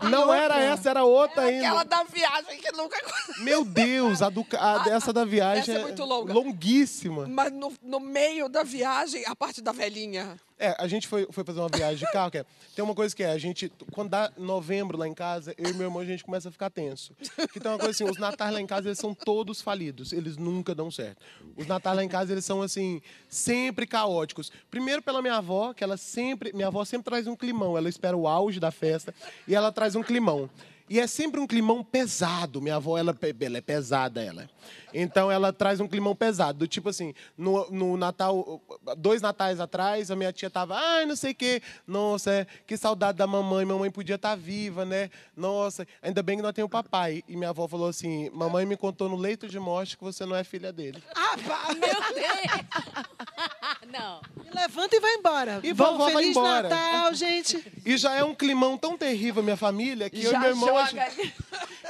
Não 0.03 0.33
era 0.33 0.59
essa, 0.61 0.91
era 0.91 1.05
outra 1.05 1.43
ainda. 1.43 1.67
Aquela 1.67 1.85
da 1.85 2.03
viagem 2.05 2.59
que 2.61 2.71
nunca. 2.73 2.97
Meu 3.39 3.65
Deus, 3.65 4.23
a, 4.23 4.29
do, 4.31 4.45
ca- 4.45 4.75
a 4.75 4.79
dessa 4.79 5.13
da 5.13 5.25
viagem 5.25 5.63
Essa 5.63 5.73
é 5.73 5.83
muito 5.83 6.05
longa. 6.05 6.33
longuíssima. 6.33 7.27
Mas 7.27 7.53
no, 7.53 7.73
no 7.83 7.99
meio 8.01 8.49
da 8.49 8.63
viagem, 8.63 9.25
a 9.27 9.35
parte 9.35 9.61
da 9.61 9.73
velhinha. 9.73 10.37
É, 10.59 10.75
a 10.79 10.89
gente 10.89 11.07
foi, 11.07 11.27
foi 11.31 11.45
fazer 11.45 11.61
uma 11.61 11.69
viagem 11.69 11.99
de 11.99 12.11
carro, 12.13 12.31
que 12.31 12.39
é, 12.39 12.47
tem 12.75 12.83
uma 12.83 12.95
coisa 12.95 13.15
que 13.15 13.23
é, 13.23 13.31
a 13.31 13.37
gente, 13.37 13.71
quando 13.93 14.09
dá 14.09 14.33
novembro 14.39 14.97
lá 14.97 15.07
em 15.07 15.13
casa, 15.13 15.55
eu 15.59 15.71
e 15.71 15.75
meu 15.75 15.89
irmão, 15.89 16.01
a 16.01 16.05
gente 16.05 16.25
começa 16.25 16.49
a 16.49 16.53
ficar 16.53 16.71
tenso. 16.71 17.15
Que 17.53 17.61
tem 17.61 17.71
uma 17.71 17.79
coisa 17.79 17.91
assim, 17.91 18.11
os 18.11 18.19
natais 18.19 18.53
lá 18.53 18.61
em 18.61 18.67
casa, 18.67 18.89
eles 18.89 18.99
são 18.99 19.15
todos 19.15 19.61
falidos, 19.61 20.13
eles 20.13 20.39
nunca 20.39 20.75
dão 20.75 20.91
certo. 20.91 21.19
Os 21.57 21.67
natais 21.67 21.97
lá 21.97 22.03
em 22.03 22.09
casa, 22.09 22.33
eles 22.33 22.45
são, 22.45 22.63
assim, 22.63 23.03
sempre 23.29 23.87
caóticos. 23.87 24.51
Primeiro 24.71 25.03
pela 25.03 25.21
minha 25.21 25.37
avó, 25.37 25.75
que 25.75 25.85
ela 25.85 25.99
sempre, 25.99 26.53
minha 26.55 26.69
avó 26.69 26.85
sempre 26.87 27.05
traz 27.05 27.27
um 27.27 27.37
climão, 27.37 27.77
ela 27.77 27.89
espera 27.89 28.17
o 28.17 28.27
auge 28.27 28.59
da 28.59 28.71
festa, 28.71 29.15
e 29.47 29.55
ela 29.55 29.71
traz 29.71 29.95
um 29.95 30.03
climão. 30.03 30.49
E 30.89 31.01
é 31.01 31.07
sempre 31.07 31.41
um 31.41 31.47
climão 31.47 31.83
pesado. 31.83 32.63
Minha 32.63 32.77
avó, 32.77 32.97
ela, 32.97 33.17
ela 33.41 33.59
é 33.59 33.61
pesada, 33.61 34.23
ela. 34.23 34.49
Então, 34.95 35.31
ela 35.31 35.53
traz 35.53 35.81
um 35.81 35.89
climão 35.89 36.15
pesado. 36.15 36.61
Do 36.61 36.69
tipo 36.69 36.89
assim, 36.89 37.13
no, 37.37 37.69
no 37.71 37.97
Natal, 37.97 38.63
dois 38.97 39.21
natais 39.21 39.59
atrás, 39.59 40.11
a 40.11 40.17
minha 40.17 40.33
tia 40.33 40.49
tava, 40.49 40.77
ai, 40.77 41.05
não 41.05 41.17
sei 41.17 41.33
o 41.33 41.35
quê. 41.35 41.61
Nossa, 41.87 42.31
é, 42.31 42.47
que 42.67 42.77
saudade 42.77 43.19
da 43.19 43.27
mamãe. 43.27 43.65
Mamãe 43.65 43.91
podia 43.91 44.15
estar 44.15 44.37
viva, 44.37 44.85
né? 44.85 45.11
Nossa, 45.37 45.87
ainda 46.01 46.23
bem 46.23 46.37
que 46.37 46.43
nós 46.43 46.53
temos 46.53 46.69
o 46.69 46.71
papai. 46.71 47.25
E 47.29 47.37
minha 47.37 47.51
avó 47.51 47.67
falou 47.67 47.89
assim, 47.89 48.31
mamãe 48.31 48.65
me 48.65 48.77
contou 48.77 49.09
no 49.09 49.17
leito 49.17 49.49
de 49.49 49.59
morte 49.59 49.97
que 49.99 50.05
você 50.05 50.25
não 50.25 50.37
é 50.37 50.45
filha 50.45 50.73
dele. 50.73 51.03
Meu 51.75 52.15
Deus. 52.15 53.47
Não. 53.93 54.21
Levanta 54.55 54.97
e 54.97 55.01
vai 55.01 55.15
embora. 55.15 55.61
E 55.63 55.73
Bom, 55.73 55.93
vovó 55.93 56.05
vai 56.05 56.15
Feliz 56.23 56.37
embora. 56.37 56.69
Natal, 56.69 57.15
gente. 57.15 57.73
E 57.85 57.97
já 57.97 58.15
é 58.15 58.25
um 58.25 58.35
climão 58.35 58.77
tão 58.79 58.97
terrível, 58.97 59.43
minha 59.43 59.57
família, 59.57 60.09
que 60.09 60.19
eu 60.23 60.31
e 60.31 60.33
Já 60.33 60.41
meu 60.41 60.51
irmão... 60.51 60.77
a 60.77 60.85
joga 60.87 61.11
gente- 61.11 61.35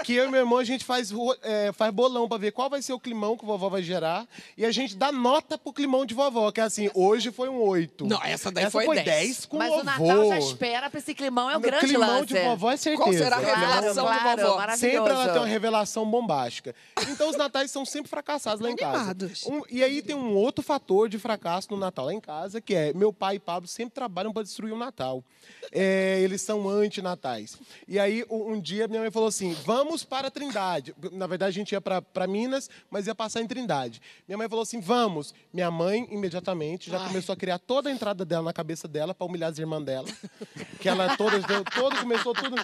que 0.06 0.14
eu 0.14 0.26
e 0.26 0.30
meu 0.30 0.38
irmão, 0.38 0.58
a 0.58 0.62
gente 0.64 0.84
faz, 0.84 1.12
é, 1.42 1.72
faz 1.72 1.92
bolão 1.92 2.28
pra 2.28 2.38
ver 2.38 2.52
qual 2.52 2.70
vai 2.70 2.80
ser 2.80 2.92
o 2.92 3.00
climão 3.00 3.36
que 3.36 3.44
a 3.44 3.48
vovó 3.48 3.68
vai 3.68 3.82
gerar. 3.82 4.24
E 4.56 4.64
a 4.64 4.70
gente 4.70 4.94
dá 4.94 5.10
nota 5.10 5.58
pro 5.58 5.72
climão 5.72 6.06
de 6.06 6.14
vovó, 6.14 6.52
que 6.52 6.60
é 6.60 6.62
assim, 6.62 6.88
hoje 6.94 7.32
foi 7.32 7.48
um 7.48 7.60
8. 7.60 8.06
Não, 8.06 8.22
essa 8.22 8.52
daí 8.52 8.66
essa 8.66 8.70
foi 8.70 8.86
10. 8.94 9.04
10 9.04 9.46
com 9.46 9.56
Mas 9.56 9.72
o 9.72 9.82
Natal 9.82 10.06
já 10.06 10.14
vovô. 10.14 10.34
espera 10.34 10.88
pra 10.88 11.00
esse 11.00 11.12
climão, 11.12 11.50
é 11.50 11.54
o 11.54 11.56
No 11.56 11.60
grande 11.60 11.86
climão 11.86 12.08
lance. 12.20 12.26
de 12.26 12.38
vovó 12.40 12.70
é 12.70 12.76
certeza. 12.76 13.02
Qual 13.02 13.12
será 13.14 13.36
a 13.36 13.40
Claro, 13.40 13.60
revelação 13.60 14.04
do 14.04 14.10
claro, 14.22 14.42
vovó? 14.42 14.56
maravilhoso. 14.58 14.96
Sempre 14.96 15.12
ela 15.12 15.28
tem 15.32 15.40
uma 15.42 15.46
revelação 15.48 16.08
bombástica. 16.08 16.72
Então 17.08 17.28
os 17.28 17.36
natais 17.36 17.70
são 17.72 17.84
sempre 17.84 18.08
fracassados 18.08 18.60
lá 18.60 18.70
em 18.70 18.76
casa. 18.76 19.12
Um- 19.46 19.62
e 19.68 19.82
aí 19.82 20.02
tem 20.02 20.14
um 20.14 20.36
outro 20.36 20.62
fator 20.64 21.08
de 21.08 21.18
fracasso 21.18 21.66
no 21.72 21.76
Natal 21.76 22.04
lá 22.06 22.14
em 22.14 22.20
casa, 22.20 22.60
que 22.60 22.76
é 22.76 22.92
meu 22.92 23.12
pai 23.12 23.36
e 23.36 23.38
Pablo 23.40 23.66
sempre 23.68 23.92
trabalham 23.92 24.32
para 24.32 24.44
destruir 24.44 24.72
o 24.72 24.78
Natal. 24.78 25.24
É, 25.72 26.20
eles 26.22 26.42
são 26.42 26.68
anti-natais. 26.68 27.56
E 27.88 27.98
aí 27.98 28.24
um, 28.30 28.52
um 28.52 28.60
dia 28.60 28.86
minha 28.86 29.00
mãe 29.00 29.10
falou 29.10 29.28
assim: 29.28 29.52
vamos 29.64 29.95
para 30.04 30.30
Trindade. 30.30 30.94
Na 31.12 31.26
verdade 31.26 31.50
a 31.50 31.60
gente 31.60 31.72
ia 31.72 31.80
para 31.80 32.26
Minas, 32.26 32.68
mas 32.90 33.06
ia 33.06 33.14
passar 33.14 33.40
em 33.40 33.46
Trindade. 33.46 34.00
Minha 34.26 34.38
mãe 34.38 34.48
falou 34.48 34.62
assim: 34.62 34.80
vamos. 34.80 35.34
Minha 35.52 35.70
mãe 35.70 36.06
imediatamente 36.10 36.90
já 36.90 36.98
começou 37.00 37.32
a 37.32 37.36
criar 37.36 37.58
toda 37.58 37.88
a 37.88 37.92
entrada 37.92 38.24
dela 38.24 38.44
na 38.44 38.52
cabeça 38.52 38.86
dela 38.88 39.14
para 39.14 39.26
humilhar 39.26 39.50
as 39.50 39.58
irmãs 39.58 39.84
dela. 39.84 40.08
Que 40.80 40.88
ela 40.88 41.16
todas 41.16 41.44
deu, 41.44 41.64
todo 41.64 41.96
começou 41.96 42.34
tudo. 42.34 42.56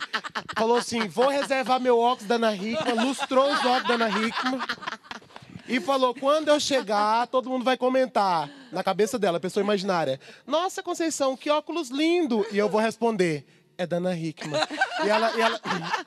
Falou 0.56 0.76
assim: 0.76 1.08
vou 1.08 1.28
reservar 1.28 1.80
meu 1.80 1.98
óculos 1.98 2.28
da 2.28 2.36
Ana 2.36 2.54
Hickman, 2.54 3.06
lustrou 3.06 3.52
os 3.52 3.60
óculos 3.60 3.88
da 3.88 3.94
Ana 3.94 4.08
Hickman. 4.08 4.60
E 5.68 5.80
falou: 5.80 6.14
quando 6.14 6.48
eu 6.48 6.60
chegar, 6.60 7.26
todo 7.28 7.48
mundo 7.48 7.64
vai 7.64 7.76
comentar 7.76 8.50
na 8.70 8.82
cabeça 8.82 9.18
dela, 9.18 9.38
pessoa 9.40 9.62
imaginária. 9.62 10.20
Nossa, 10.46 10.82
Conceição, 10.82 11.36
que 11.36 11.50
óculos 11.50 11.88
lindo! 11.88 12.44
E 12.50 12.58
eu 12.58 12.68
vou 12.68 12.80
responder. 12.80 13.46
É 13.78 13.86
da 13.86 13.96
Ana 13.96 14.16
Hickman. 14.16 14.60
E 15.04 15.08
ela, 15.08 15.36
e 15.36 15.40
ela, 15.40 15.60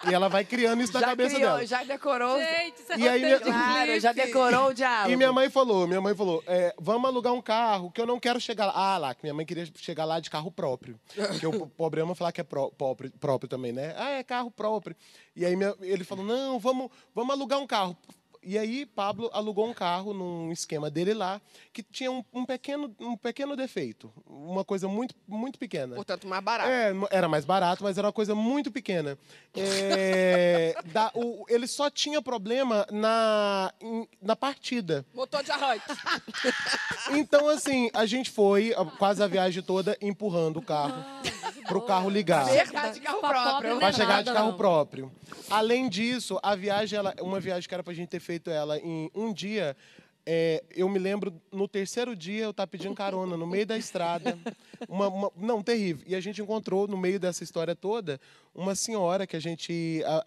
e 0.10 0.14
ela 0.14 0.30
vai 0.30 0.46
criando 0.46 0.82
isso 0.82 0.94
na 0.94 1.00
Já 1.02 1.06
cabeça 1.08 1.36
criou, 1.36 1.52
dela. 1.52 1.66
já 1.66 1.84
decorou. 1.84 2.40
Gente, 2.40 2.80
isso 2.82 2.94
é 2.94 2.98
E 3.00 3.10
aí, 3.10 3.22
de 3.38 3.40
Claro, 3.44 4.00
já 4.00 4.12
decorou 4.14 4.68
o 4.70 4.74
diálogo. 4.74 5.12
E 5.12 5.16
minha 5.16 5.34
mãe 5.34 5.50
falou, 5.50 5.88
minha 5.88 6.00
mãe 6.02 6.16
falou, 6.16 6.44
é, 6.48 6.74
vamos 6.80 7.10
alugar 7.10 7.34
um 7.34 7.42
carro, 7.42 7.92
que 7.92 8.00
eu 8.00 8.06
não 8.06 8.20
quero 8.20 8.40
chegar 8.40 8.68
lá. 8.68 8.74
Ah, 8.76 8.98
lá, 8.98 9.16
que 9.16 9.22
minha 9.24 9.34
mãe 9.34 9.46
queria 9.46 9.66
chegar 9.76 10.06
lá 10.06 10.20
de 10.20 10.30
carro 10.30 10.52
próprio. 10.52 11.00
Porque 11.14 11.48
o 11.48 11.68
pobre 11.68 12.02
ama 12.02 12.16
falar 12.16 12.32
que 12.32 12.42
é 12.42 12.44
pró- 12.44 12.70
próprio, 12.70 13.12
próprio 13.20 13.48
também, 13.50 13.72
né? 13.74 13.94
Ah, 13.98 14.12
é 14.12 14.24
carro 14.24 14.50
próprio. 14.52 14.96
E 15.36 15.46
aí 15.46 15.56
minha- 15.56 15.76
ele 15.82 16.04
falou, 16.04 16.24
não, 16.26 16.60
vamos, 16.60 16.90
vamos 17.14 17.34
alugar 17.36 17.60
um 17.60 17.68
carro. 17.68 17.98
E 18.46 18.58
aí 18.60 18.86
Pablo 18.86 19.30
alugou 19.34 19.68
um 19.68 19.74
carro 19.74 20.14
num 20.14 20.52
esquema 20.52 20.92
dele 20.92 21.16
lá, 21.16 21.42
que 21.74 21.82
tinha 21.82 22.12
um, 22.12 22.24
um 22.32 22.46
pequeno, 22.46 22.96
um 23.00 23.18
pequeno 23.18 23.56
defeito. 23.56 24.14
Uma 24.28 24.64
coisa 24.64 24.88
muito, 24.88 25.16
muito 25.28 25.58
pequena. 25.58 25.96
Portanto, 25.96 26.28
mais 26.28 26.44
barato. 26.44 26.70
É, 26.70 26.94
era 27.10 27.28
mais 27.28 27.44
barato, 27.44 27.84
mas 27.84 27.98
era 27.98 28.06
uma 28.08 28.14
coisa 28.14 28.36
muito 28.36 28.72
pequena. 28.72 29.18
É, 29.56 30.76
da- 30.94 31.12
o- 31.16 31.46
ele 31.50 31.66
só 31.68 31.90
tinha 31.90 32.22
problema 32.22 32.86
na, 32.92 33.74
na 34.22 34.36
partida. 34.36 35.06
Motor 35.14 35.44
de 35.44 35.52
arranque. 35.52 35.86
Então, 37.12 37.50
assim, 37.50 37.90
a 37.94 38.06
gente 38.06 38.30
foi 38.30 38.74
quase 39.00 39.24
a 39.24 39.28
viagem 39.28 39.64
toda 39.64 39.98
empurrando 40.02 40.58
o 40.58 40.62
carro 40.62 41.04
pro 41.68 41.82
carro 41.82 42.10
ligar. 42.10 42.48
Chegar 42.48 42.92
de 42.92 43.00
carro 43.02 43.20
próprio. 43.20 43.72
é 43.72 43.80
Vai 43.80 43.94
chegar 43.94 44.24
de 44.24 44.32
carro 44.34 44.54
próprio. 44.54 45.12
Além 45.50 45.90
disso, 45.90 46.40
a 46.42 46.56
viagem, 46.56 46.98
ela, 46.98 47.14
uma 47.22 47.40
viagem 47.40 47.68
que 47.68 47.74
era 47.74 47.84
pra 47.84 47.94
gente 47.94 48.10
ter 48.10 48.20
feito 48.20 48.50
ela 48.50 48.78
em 48.80 49.10
um 49.14 49.34
dia. 49.34 49.76
é, 50.28 50.64
eu 50.76 50.90
me 50.90 50.98
lembro, 50.98 51.40
no 51.52 51.68
terceiro 51.68 52.16
dia, 52.16 52.46
eu 52.46 52.54
tava 52.54 52.66
pedindo 52.68 52.96
carona 52.96 53.38
no 53.38 53.46
meio 53.46 53.66
da 53.66 53.78
estrada. 53.78 54.38
Uma, 54.90 55.08
uma- 55.08 55.32
não, 55.38 55.62
terrível. 55.62 56.04
E 56.08 56.16
a 56.16 56.20
gente 56.20 56.42
encontrou, 56.42 56.88
no 56.88 56.98
meio 56.98 57.20
dessa 57.20 57.44
história 57.44 57.76
toda, 57.76 58.20
uma 58.54 58.74
senhora 58.74 59.28
que 59.28 59.36
a 59.36 59.40
gente, 59.40 60.02
a, 60.04 60.18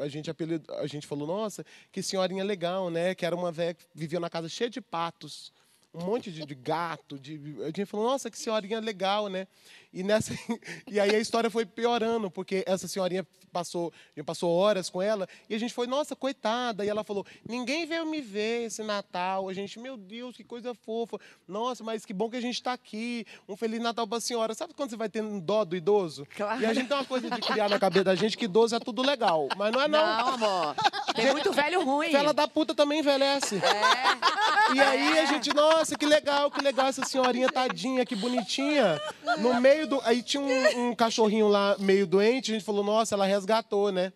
a- 0.00 0.04
a 0.04 0.08
gente, 0.08 0.30
apelidou, 0.30 0.76
a 0.78 0.86
gente 0.86 1.06
falou, 1.08 1.26
nossa, 1.26 1.64
que 1.90 2.00
senhorinha 2.02 2.44
legal, 2.44 2.88
né? 2.88 3.14
Que 3.16 3.26
era 3.26 3.34
uma 3.34 3.50
velha 3.50 3.74
que 3.74 3.84
vivia 3.94 4.20
na 4.20 4.30
casa 4.30 4.48
cheia 4.48 4.70
de 4.70 4.80
patos 4.80 5.52
um 5.94 6.04
monte 6.04 6.30
de, 6.30 6.44
de 6.44 6.54
gato, 6.54 7.18
de, 7.18 7.40
a 7.62 7.66
gente 7.68 7.86
falou, 7.86 8.06
nossa, 8.06 8.30
que 8.30 8.38
senhorinha 8.38 8.78
legal, 8.78 9.26
né? 9.28 9.48
E, 9.92 10.02
nessa, 10.02 10.32
e 10.86 11.00
aí 11.00 11.14
a 11.14 11.18
história 11.18 11.50
foi 11.50 11.64
piorando, 11.64 12.30
porque 12.30 12.62
essa 12.66 12.86
senhorinha 12.86 13.26
passou, 13.48 13.92
passou 14.24 14.54
horas 14.54 14.90
com 14.90 15.00
ela, 15.00 15.26
e 15.48 15.54
a 15.54 15.58
gente 15.58 15.72
foi, 15.72 15.86
nossa, 15.86 16.14
coitada. 16.14 16.84
E 16.84 16.88
ela 16.88 17.02
falou, 17.02 17.26
ninguém 17.48 17.86
veio 17.86 18.06
me 18.06 18.20
ver 18.20 18.66
esse 18.66 18.82
Natal. 18.82 19.48
A 19.48 19.54
gente, 19.54 19.78
meu 19.78 19.96
Deus, 19.96 20.36
que 20.36 20.44
coisa 20.44 20.74
fofa. 20.74 21.18
Nossa, 21.46 21.82
mas 21.82 22.04
que 22.04 22.12
bom 22.12 22.28
que 22.28 22.36
a 22.36 22.40
gente 22.40 22.54
está 22.54 22.72
aqui. 22.72 23.26
Um 23.48 23.56
Feliz 23.56 23.80
Natal 23.80 24.06
para 24.06 24.18
a 24.18 24.20
senhora. 24.20 24.54
Sabe 24.54 24.74
quando 24.74 24.90
você 24.90 24.96
vai 24.96 25.08
tendo 25.08 25.40
dó 25.40 25.64
do 25.64 25.74
idoso? 25.76 26.26
Claro. 26.36 26.60
E 26.60 26.66
a 26.66 26.74
gente 26.74 26.88
tem 26.88 26.96
uma 26.96 27.04
coisa 27.04 27.30
de 27.30 27.40
criar 27.40 27.68
na 27.68 27.78
cabeça 27.78 28.04
da 28.04 28.14
gente 28.14 28.36
que 28.36 28.44
idoso 28.44 28.76
é 28.76 28.80
tudo 28.80 29.02
legal. 29.02 29.48
Mas 29.56 29.72
não 29.72 29.80
é 29.80 29.88
não. 29.88 29.98
Não, 29.98 30.28
amor. 30.34 30.74
Tem 31.14 31.32
muito 31.32 31.52
velho 31.52 31.84
ruim. 31.84 32.10
Fela 32.10 32.32
da 32.32 32.46
puta 32.46 32.74
também 32.74 33.00
envelhece. 33.00 33.56
É. 33.56 34.37
E 34.74 34.80
aí 34.80 35.18
a 35.18 35.24
gente, 35.26 35.54
nossa, 35.54 35.96
que 35.96 36.04
legal, 36.04 36.50
que 36.50 36.60
legal 36.60 36.88
essa 36.88 37.04
senhorinha 37.04 37.50
tadinha, 37.50 38.04
que 38.04 38.14
bonitinha. 38.14 39.00
No 39.38 39.60
meio 39.60 39.86
do. 39.86 40.00
Aí 40.04 40.22
tinha 40.22 40.42
um, 40.42 40.88
um 40.88 40.94
cachorrinho 40.94 41.48
lá 41.48 41.76
meio 41.78 42.06
doente, 42.06 42.50
a 42.50 42.54
gente 42.54 42.64
falou, 42.64 42.84
nossa, 42.84 43.14
ela 43.14 43.26
resgatou, 43.26 43.90
né? 43.90 44.12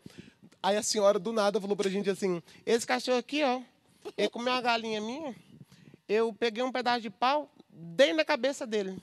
Aí 0.62 0.77
a 0.77 0.83
senhora 0.83 1.19
do 1.19 1.33
nada 1.33 1.61
falou 1.61 1.77
pra 1.77 1.91
gente 1.91 2.09
assim: 2.09 2.43
esse 2.65 2.87
cachorro 2.87 3.19
aqui, 3.19 3.43
ó, 3.43 3.61
ele 4.17 4.29
comeu 4.29 4.53
uma 4.53 4.61
galinha 4.61 5.01
minha, 5.01 5.35
eu 6.09 6.33
peguei 6.33 6.62
um 6.62 6.71
pedaço 6.71 7.01
de 7.01 7.11
pau, 7.11 7.51
dei 7.69 8.12
na 8.12 8.25
cabeça 8.25 8.67
dele. 8.67 9.03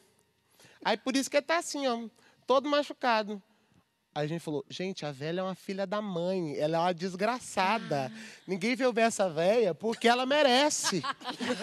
Aí 0.84 0.96
por 0.96 1.16
isso 1.16 1.30
que 1.30 1.38
ele 1.38 1.46
tá 1.46 1.58
assim, 1.58 1.88
ó, 1.88 2.08
todo 2.48 2.70
machucado. 2.70 3.42
Aí 4.14 4.26
a 4.26 4.28
gente 4.28 4.42
falou, 4.42 4.66
gente, 4.68 5.06
a 5.06 5.12
velha 5.12 5.42
é 5.42 5.44
uma 5.44 5.54
filha 5.54 5.86
da 5.86 6.02
mãe, 6.02 6.58
ela 6.58 6.78
é 6.78 6.80
uma 6.80 6.94
desgraçada. 6.94 8.12
Ninguém 8.48 8.76
veio 8.76 8.92
ver 8.92 9.02
essa 9.02 9.30
velha 9.30 9.74
porque 9.76 10.08
ela 10.08 10.26
merece. 10.26 11.04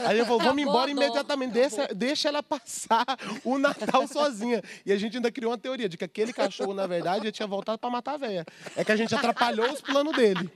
Aí 0.05 0.07
a 0.07 0.15
gente 0.15 0.27
falou, 0.27 0.41
vamos 0.41 0.63
embora 0.63 0.89
imediatamente, 0.89 1.53
deixa, 1.53 1.89
deixa 1.93 2.29
ela 2.29 2.45
passar 2.45 3.05
o 3.45 3.59
Natal 3.59 4.07
sozinha. 4.07 4.63
E 4.85 4.93
a 4.93 4.97
gente 4.97 5.17
ainda 5.17 5.31
criou 5.33 5.51
uma 5.51 5.59
teoria 5.59 5.89
de 5.89 5.97
que 5.97 6.05
aquele 6.05 6.33
cachorro, 6.33 6.73
na 6.73 6.87
verdade, 6.87 7.27
já 7.27 7.33
tinha 7.33 7.49
voltado 7.49 7.79
para 7.79 7.91
matar 7.91 8.15
a 8.15 8.19
velha. 8.19 8.47
É 8.77 8.85
que 8.85 8.93
a 8.93 8.97
gente 8.97 9.13
atrapalhou 9.13 9.73
os 9.73 9.81
planos 9.81 10.15
dele. 10.17 10.49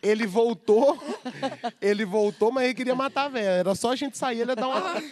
Ele 0.00 0.26
voltou, 0.26 1.02
ele 1.80 2.04
voltou, 2.04 2.52
mas 2.52 2.64
ele 2.64 2.74
queria 2.74 2.94
matar 2.94 3.24
a 3.24 3.28
velha. 3.28 3.48
Era 3.48 3.74
só 3.74 3.90
a 3.90 3.96
gente 3.96 4.16
sair, 4.16 4.40
ele 4.40 4.52
ia 4.52 4.56
dar 4.56 4.68
uma... 4.68 5.02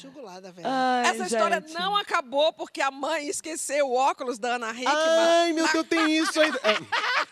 Jugulada, 0.00 0.52
velho. 0.52 0.68
Ai, 0.70 1.06
Essa 1.08 1.24
história 1.24 1.60
gente. 1.60 1.72
não 1.74 1.96
acabou 1.96 2.52
porque 2.52 2.80
a 2.80 2.90
mãe 2.90 3.28
esqueceu 3.28 3.88
o 3.88 3.94
óculos 3.94 4.38
da 4.38 4.56
Ana 4.56 4.70
Hickman. 4.70 4.94
Ai, 4.94 5.52
meu 5.52 5.66
Deus, 5.72 5.86
tem 5.86 6.16
isso 6.18 6.40
ainda. 6.40 6.58
É. 6.62 6.76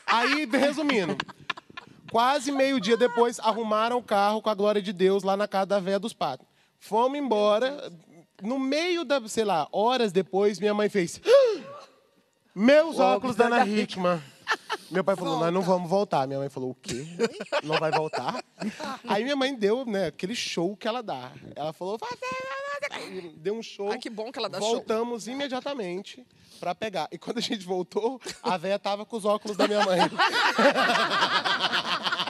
Aí, 0.07 0.45
resumindo. 0.47 1.17
Quase 2.11 2.53
meio 2.53 2.81
dia 2.81 2.97
depois, 2.97 3.39
arrumaram 3.41 3.99
o 3.99 4.03
carro 4.03 4.41
com 4.41 4.49
a 4.49 4.55
glória 4.55 4.81
de 4.81 4.93
Deus 4.93 5.23
lá 5.23 5.37
na 5.37 5.49
casa 5.49 5.67
da 5.67 5.81
véia 5.81 5.99
dos 5.99 6.13
patos. 6.13 6.47
Fomos 6.79 7.19
embora. 7.19 7.93
No 8.43 8.59
meio 8.59 9.05
da, 9.05 9.27
sei 9.29 9.45
lá, 9.45 9.67
horas 9.73 10.13
depois, 10.13 10.59
minha 10.59 10.75
mãe 10.75 10.89
fez. 10.89 11.21
"Ah! 11.25 11.61
Meus 12.55 12.99
óculos 13.01 13.35
da 13.37 13.47
Ana 13.47 13.67
Hickman. 13.67 14.23
Meu 14.91 15.03
pai 15.03 15.17
falou, 15.17 15.41
nós 15.41 15.53
não 15.53 15.63
vamos 15.63 15.89
voltar. 15.89 16.27
Minha 16.27 16.39
mãe 16.39 16.49
falou, 16.49 16.71
o 16.71 16.75
quê? 16.75 17.07
Não 17.63 17.79
vai 17.79 17.91
voltar? 17.91 18.43
Aí 19.09 19.25
minha 19.25 19.37
mãe 19.37 19.55
deu, 19.55 19.85
né, 19.85 20.07
aquele 20.07 20.35
show 20.35 20.77
que 20.77 20.87
ela 20.87 21.03
dá. 21.03 21.31
Ela 21.57 21.73
falou, 21.73 21.99
"Vai, 21.99 22.11
vai, 22.11 23.01
vai", 23.01 23.29
deu 23.37 23.55
um 23.55 23.63
show. 23.63 23.91
Ai, 23.91 23.99
que 23.99 24.11
bom 24.11 24.31
que 24.31 24.39
ela 24.39 24.49
dá 24.49 24.59
show. 24.59 24.71
Voltamos 24.71 25.27
imediatamente 25.27 26.25
pra 26.61 26.75
pegar. 26.75 27.09
E 27.11 27.19
quando 27.19 27.39
a 27.39 27.43
gente 27.43 27.65
voltou, 27.65 28.21
a 28.43 28.57
véia 28.57 28.79
tava 28.79 29.05
com 29.05 29.17
os 29.17 29.25
óculos 29.25 29.57
da 29.57 29.67
minha 29.67 29.85
mãe. 29.85 30.01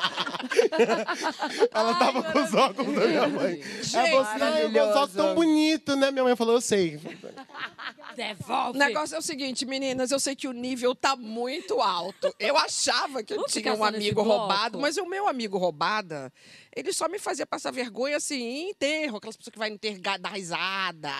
Ela 1.73 1.95
tava 1.99 2.23
com 2.33 2.39
os 2.43 2.55
óculos 2.55 2.95
da 2.95 3.07
minha 3.07 3.29
mãe. 3.29 3.61
Ela 3.95 4.07
falou 4.09 4.21
assim, 4.21 4.43
"Ai, 4.43 4.69
meus 4.69 4.89
óculos 4.91 5.13
tão 5.15 5.35
bonitos, 5.35 5.97
né? 5.99 6.11
Minha 6.11 6.25
mãe 6.25 6.37
falou, 6.37 6.55
eu 6.55 6.61
sei. 6.61 6.97
O 6.97 8.15
Devolve. 8.17 8.79
negócio 8.79 9.15
é 9.17 9.19
o 9.19 9.23
seguinte, 9.23 9.67
meninas, 9.67 10.11
eu 10.11 10.21
sei 10.21 10.37
que 10.37 10.47
o 10.47 10.53
nível 10.53 10.95
tá 10.95 11.17
muito 11.17 11.81
alto. 11.81 12.35
Eu 12.39 12.57
achava 12.57 13.23
que 13.23 13.33
eu 13.33 13.37
Vamos 13.39 13.53
tinha 13.53 13.75
um 13.75 13.85
amigo 13.85 14.23
roubado, 14.23 14.79
mas 14.79 14.97
o 14.97 15.07
meu 15.07 15.27
amigo 15.29 15.59
roubada, 15.59 16.33
ele 16.75 16.93
só 16.93 17.09
me 17.09 17.19
fazia 17.19 17.47
passar 17.47 17.73
vergonha 17.73 18.17
assim, 18.17 18.41
em 18.41 18.71
enterro, 18.71 19.17
aquelas 19.17 19.37
pessoas 19.37 19.53
que 19.53 19.59
vai 19.59 19.69
no 19.71 19.75
enterro 19.77 20.01
ga- 20.01 20.17
dar 20.17 20.31
risada. 20.31 21.11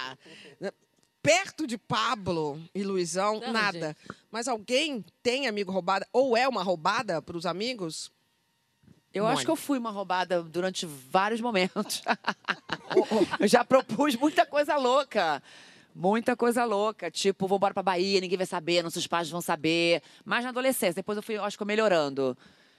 Perto 1.23 1.67
de 1.67 1.79
Pablo 1.79 2.61
e 2.75 2.83
Luizão, 2.83 3.41
Não, 3.41 3.51
nada. 3.53 3.97
Mas 4.31 4.47
alguém 4.47 5.03
tem 5.23 5.47
amigo 5.49 5.73
roubada 5.73 6.07
ou 6.13 6.37
é 6.37 6.47
uma 6.47 6.63
roubada 6.63 7.23
para 7.23 7.37
os 7.37 7.47
amigos? 7.47 8.13
Eu 9.15 9.25
Mãe. 9.25 9.33
acho 9.33 9.45
que 9.45 9.51
eu 9.51 9.57
fui 9.57 9.79
uma 9.79 9.93
roubada 9.93 10.43
durante 10.43 10.85
vários 10.85 11.41
momentos. 11.41 12.03
eu 13.39 13.47
já 13.47 13.65
propus 13.65 14.17
muita 14.17 14.45
coisa 14.45 14.77
louca. 14.77 15.41
Muita 15.95 16.35
coisa 16.35 16.65
louca. 16.65 17.09
Tipo, 17.13 17.47
vou 17.47 17.57
embora 17.57 17.73
pra 17.73 17.83
Bahia, 17.83 18.21
ninguém 18.21 18.37
vai 18.37 18.47
saber, 18.47 18.83
nossos 18.83 19.07
pais 19.07 19.31
vão 19.31 19.41
saber. 19.41 20.03
Mas 20.25 20.43
na 20.43 20.51
adolescência, 20.51 20.95
depois 20.95 21.17
eu 21.17 21.23
fui, 21.23 21.37
eu 21.37 21.45
acho 21.45 21.57
que 21.57 21.63
eu 21.63 21.67
melhorando. 21.67 22.37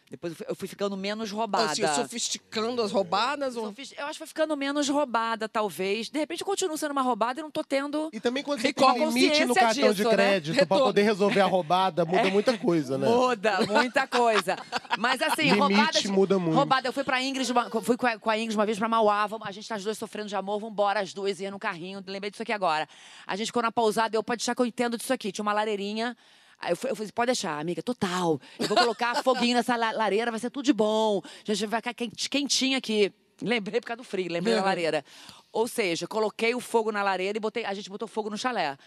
Depois 0.10 0.34
eu 0.34 0.38
fui- 0.38 0.46
eu 0.50 0.56
fui 0.56 0.68
ficando 0.68 0.96
menos 0.96 1.32
roubada. 1.32 1.72
Assim, 1.72 1.88
sofisticando 1.88 2.80
as 2.82 2.92
roubadas? 2.92 3.56
Ou... 3.56 3.74
Eu 3.98 4.06
acho 4.06 4.12
que 4.14 4.18
foi 4.20 4.28
ficando 4.28 4.56
menos 4.56 4.88
roubada, 4.88 5.50
talvez. 5.50 6.10
De 6.12 6.20
repente 6.20 6.42
eu 6.42 6.46
continuo 6.46 6.78
sendo 6.78 6.92
uma 6.92 7.02
roubada 7.02 7.40
e 7.40 7.44
não 7.44 7.50
tô 7.50 7.64
tendo. 7.64 8.10
E 8.14 8.20
também 8.20 8.44
quando 8.44 8.60
você 8.62 8.68
tem 8.72 8.74
qual 8.74 8.96
limite 8.96 9.44
no 9.46 9.56
cartão 9.56 9.90
de 9.90 9.96
disso, 9.96 10.10
né? 10.10 10.16
crédito 10.16 10.54
pra 10.54 10.62
Retorno. 10.64 10.84
poder 10.86 11.02
resolver 11.02 11.42
a 11.42 11.46
roubada, 11.48 12.06
muda 12.06 12.30
muita 12.30 12.56
coisa, 12.56 13.00
né? 13.00 13.08
Muda, 13.08 13.62
muita 13.66 14.06
coisa. 14.08 14.56
Mas 15.00 15.20
assim, 15.24 15.52
Limite 15.52 15.60
roubada. 15.60 16.00
de- 16.02 16.08
muda 16.08 16.38
muito. 16.40 16.56
Roubada, 16.56 16.88
eu 16.88 16.94
fui 16.94 17.04
pra 17.04 17.22
Ingrid, 17.24 17.52
uma- 17.52 17.70
fui 17.82 17.98
com 17.98 18.30
a, 18.30 18.38
Ingrid 18.38 18.56
uma 18.56 18.66
vez 18.66 18.78
pra 18.78 18.88
Mauá. 18.88 19.28
a 19.42 19.52
gente 19.52 19.68
tá 19.68 19.74
as 19.74 19.84
duas 19.84 19.98
sofrendo 19.98 20.30
de 20.30 20.36
amor, 20.36 20.60
vambora, 20.60 21.00
as 21.00 21.14
duas 21.16 21.40
iam 21.40 21.50
no 21.52 21.60
carrinho. 21.60 22.04
Lembrei 22.06 22.30
disso 22.30 22.44
aqui 22.44 22.54
agora. 22.54 22.88
A 23.26 23.36
gente 23.36 23.48
ficou 23.48 23.64
na 23.64 23.72
pousada, 23.72 24.16
eu 24.16 24.24
pode 24.24 24.38
deixar 24.42 24.54
que 24.54 24.62
eu 24.62 24.66
entendo 24.68 24.98
disso 25.00 25.12
aqui. 25.12 25.32
Tinha 25.32 25.42
uma 25.44 25.52
lareirinha. 25.54 26.16
Aí 26.60 26.72
eu, 26.72 26.78
eu 26.90 26.96
falei, 26.96 27.12
pode 27.12 27.28
deixar, 27.28 27.60
amiga, 27.60 27.82
total. 27.84 28.40
Eu 28.60 28.68
vou 28.68 28.78
colocar 28.78 29.16
foguinho 29.24 29.56
nessa 29.56 29.76
la- 29.76 29.92
lareira, 29.92 30.32
vai 30.32 30.40
ser 30.40 30.50
tudo 30.50 30.66
de 30.66 30.74
bom. 30.74 31.22
A 31.48 31.54
gente 31.54 31.66
vai 31.68 31.82
ficar 31.82 31.94
quentinho 31.94 32.78
aqui. 32.78 33.12
Lembrei 33.42 33.82
por 33.82 33.88
causa 33.88 33.98
do 33.98 34.04
frio, 34.04 34.32
lembrei 34.32 34.56
da 34.56 34.64
lareira. 34.64 35.04
Ou 35.52 35.68
seja, 35.68 36.08
coloquei 36.08 36.56
o 36.56 36.60
fogo 36.62 36.90
na 36.92 37.04
lareira 37.04 37.38
e 37.38 37.42
botei, 37.42 37.66
a 37.66 37.74
gente 37.74 37.90
botou 37.90 38.08
fogo 38.08 38.30
no 38.30 38.38
chalé. 38.38 38.78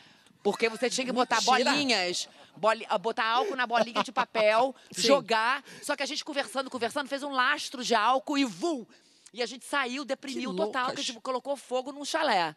Porque 0.42 0.68
você 0.70 0.88
tinha 0.88 1.04
que 1.04 1.12
botar 1.12 1.36
Mentira. 1.42 1.70
bolinhas, 1.70 2.28
boli- 2.56 2.86
ah, 2.88 2.96
botar 2.96 3.26
álcool 3.26 3.56
na 3.56 3.66
bolinha 3.66 4.02
de 4.02 4.10
papel, 4.12 4.74
Sim. 4.92 5.02
jogar. 5.02 5.62
Só 5.82 5.94
que 5.96 6.02
a 6.02 6.06
gente 6.06 6.24
conversando, 6.24 6.70
conversando, 6.70 7.08
fez 7.08 7.22
um 7.22 7.30
lastro 7.30 7.84
de 7.84 7.94
álcool 7.94 8.38
e 8.38 8.44
vum! 8.44 8.86
E 9.34 9.42
a 9.42 9.46
gente 9.46 9.66
saiu, 9.66 10.04
deprimiu 10.04 10.52
Que 10.52 10.56
total, 10.56 10.92
que 10.92 11.00
a 11.00 11.04
gente 11.04 11.20
colocou 11.20 11.54
fogo 11.56 11.92
num 11.92 12.04
chalé. 12.04 12.54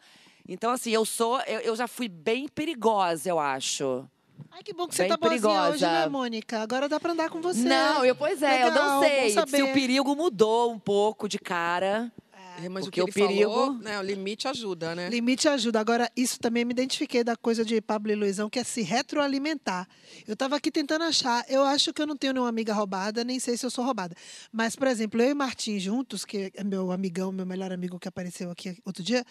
Então, 0.48 0.70
assim, 0.70 0.90
eu 0.90 1.04
sou. 1.04 1.40
Eu, 1.42 1.60
eu 1.60 1.76
já 1.76 1.86
fui 1.86 2.08
bem 2.08 2.48
perigosa, 2.48 3.28
eu 3.28 3.38
acho. 3.38 4.08
Ai, 4.50 4.62
que 4.62 4.72
bom 4.72 4.86
que 4.86 4.94
você 4.94 5.06
tá 5.06 5.16
boazinha 5.16 5.48
hoje, 5.48 5.78
perigosa. 5.78 5.90
né, 5.90 6.08
Mônica? 6.08 6.58
Agora 6.60 6.88
dá 6.88 6.98
pra 6.98 7.12
andar 7.12 7.30
com 7.30 7.40
você. 7.40 7.60
Não, 7.60 8.04
eu, 8.04 8.14
pois 8.14 8.42
é, 8.42 8.62
eu 8.62 8.68
Legal, 8.68 8.84
não 8.86 9.00
bom 9.00 9.06
sei 9.06 9.30
se 9.30 9.62
o 9.62 9.72
perigo 9.72 10.14
mudou 10.16 10.72
um 10.72 10.78
pouco 10.78 11.28
de 11.28 11.38
cara. 11.38 12.10
É, 12.60 12.68
mas 12.68 12.84
Porque 12.84 13.00
o 13.00 13.04
o 13.04 13.06
que 13.06 13.20
ele 13.20 13.28
perigo- 13.28 13.50
falou, 13.50 13.74
né, 13.78 13.98
o 13.98 14.02
limite 14.02 14.48
ajuda, 14.48 14.94
né? 14.94 15.08
Limite 15.08 15.48
ajuda. 15.48 15.80
Agora, 15.80 16.10
isso 16.16 16.38
também 16.40 16.64
me 16.64 16.72
identifiquei 16.72 17.22
da 17.24 17.36
coisa 17.36 17.64
de 17.64 17.80
Pablo 17.80 18.10
e 18.12 18.14
Luizão, 18.14 18.50
que 18.50 18.58
é 18.58 18.64
se 18.64 18.82
retroalimentar. 18.82 19.88
Eu 20.26 20.34
estava 20.34 20.56
aqui 20.56 20.70
tentando 20.70 21.04
achar. 21.04 21.44
Eu 21.48 21.62
acho 21.62 21.92
que 21.92 22.02
eu 22.02 22.06
não 22.06 22.16
tenho 22.16 22.32
nenhuma 22.32 22.48
amiga 22.48 22.74
roubada, 22.74 23.24
nem 23.24 23.38
sei 23.38 23.56
se 23.56 23.64
eu 23.64 23.70
sou 23.70 23.84
roubada. 23.84 24.14
Mas, 24.52 24.74
por 24.76 24.86
exemplo, 24.88 25.20
eu 25.22 25.30
e 25.30 25.34
Martim 25.34 25.78
juntos, 25.78 26.24
que 26.24 26.52
é 26.54 26.64
meu 26.64 26.92
amigão, 26.92 27.32
meu 27.32 27.46
melhor 27.46 27.72
amigo 27.72 27.98
que 27.98 28.08
apareceu 28.08 28.50
aqui 28.50 28.76
outro 28.84 29.02
dia, 29.02 29.24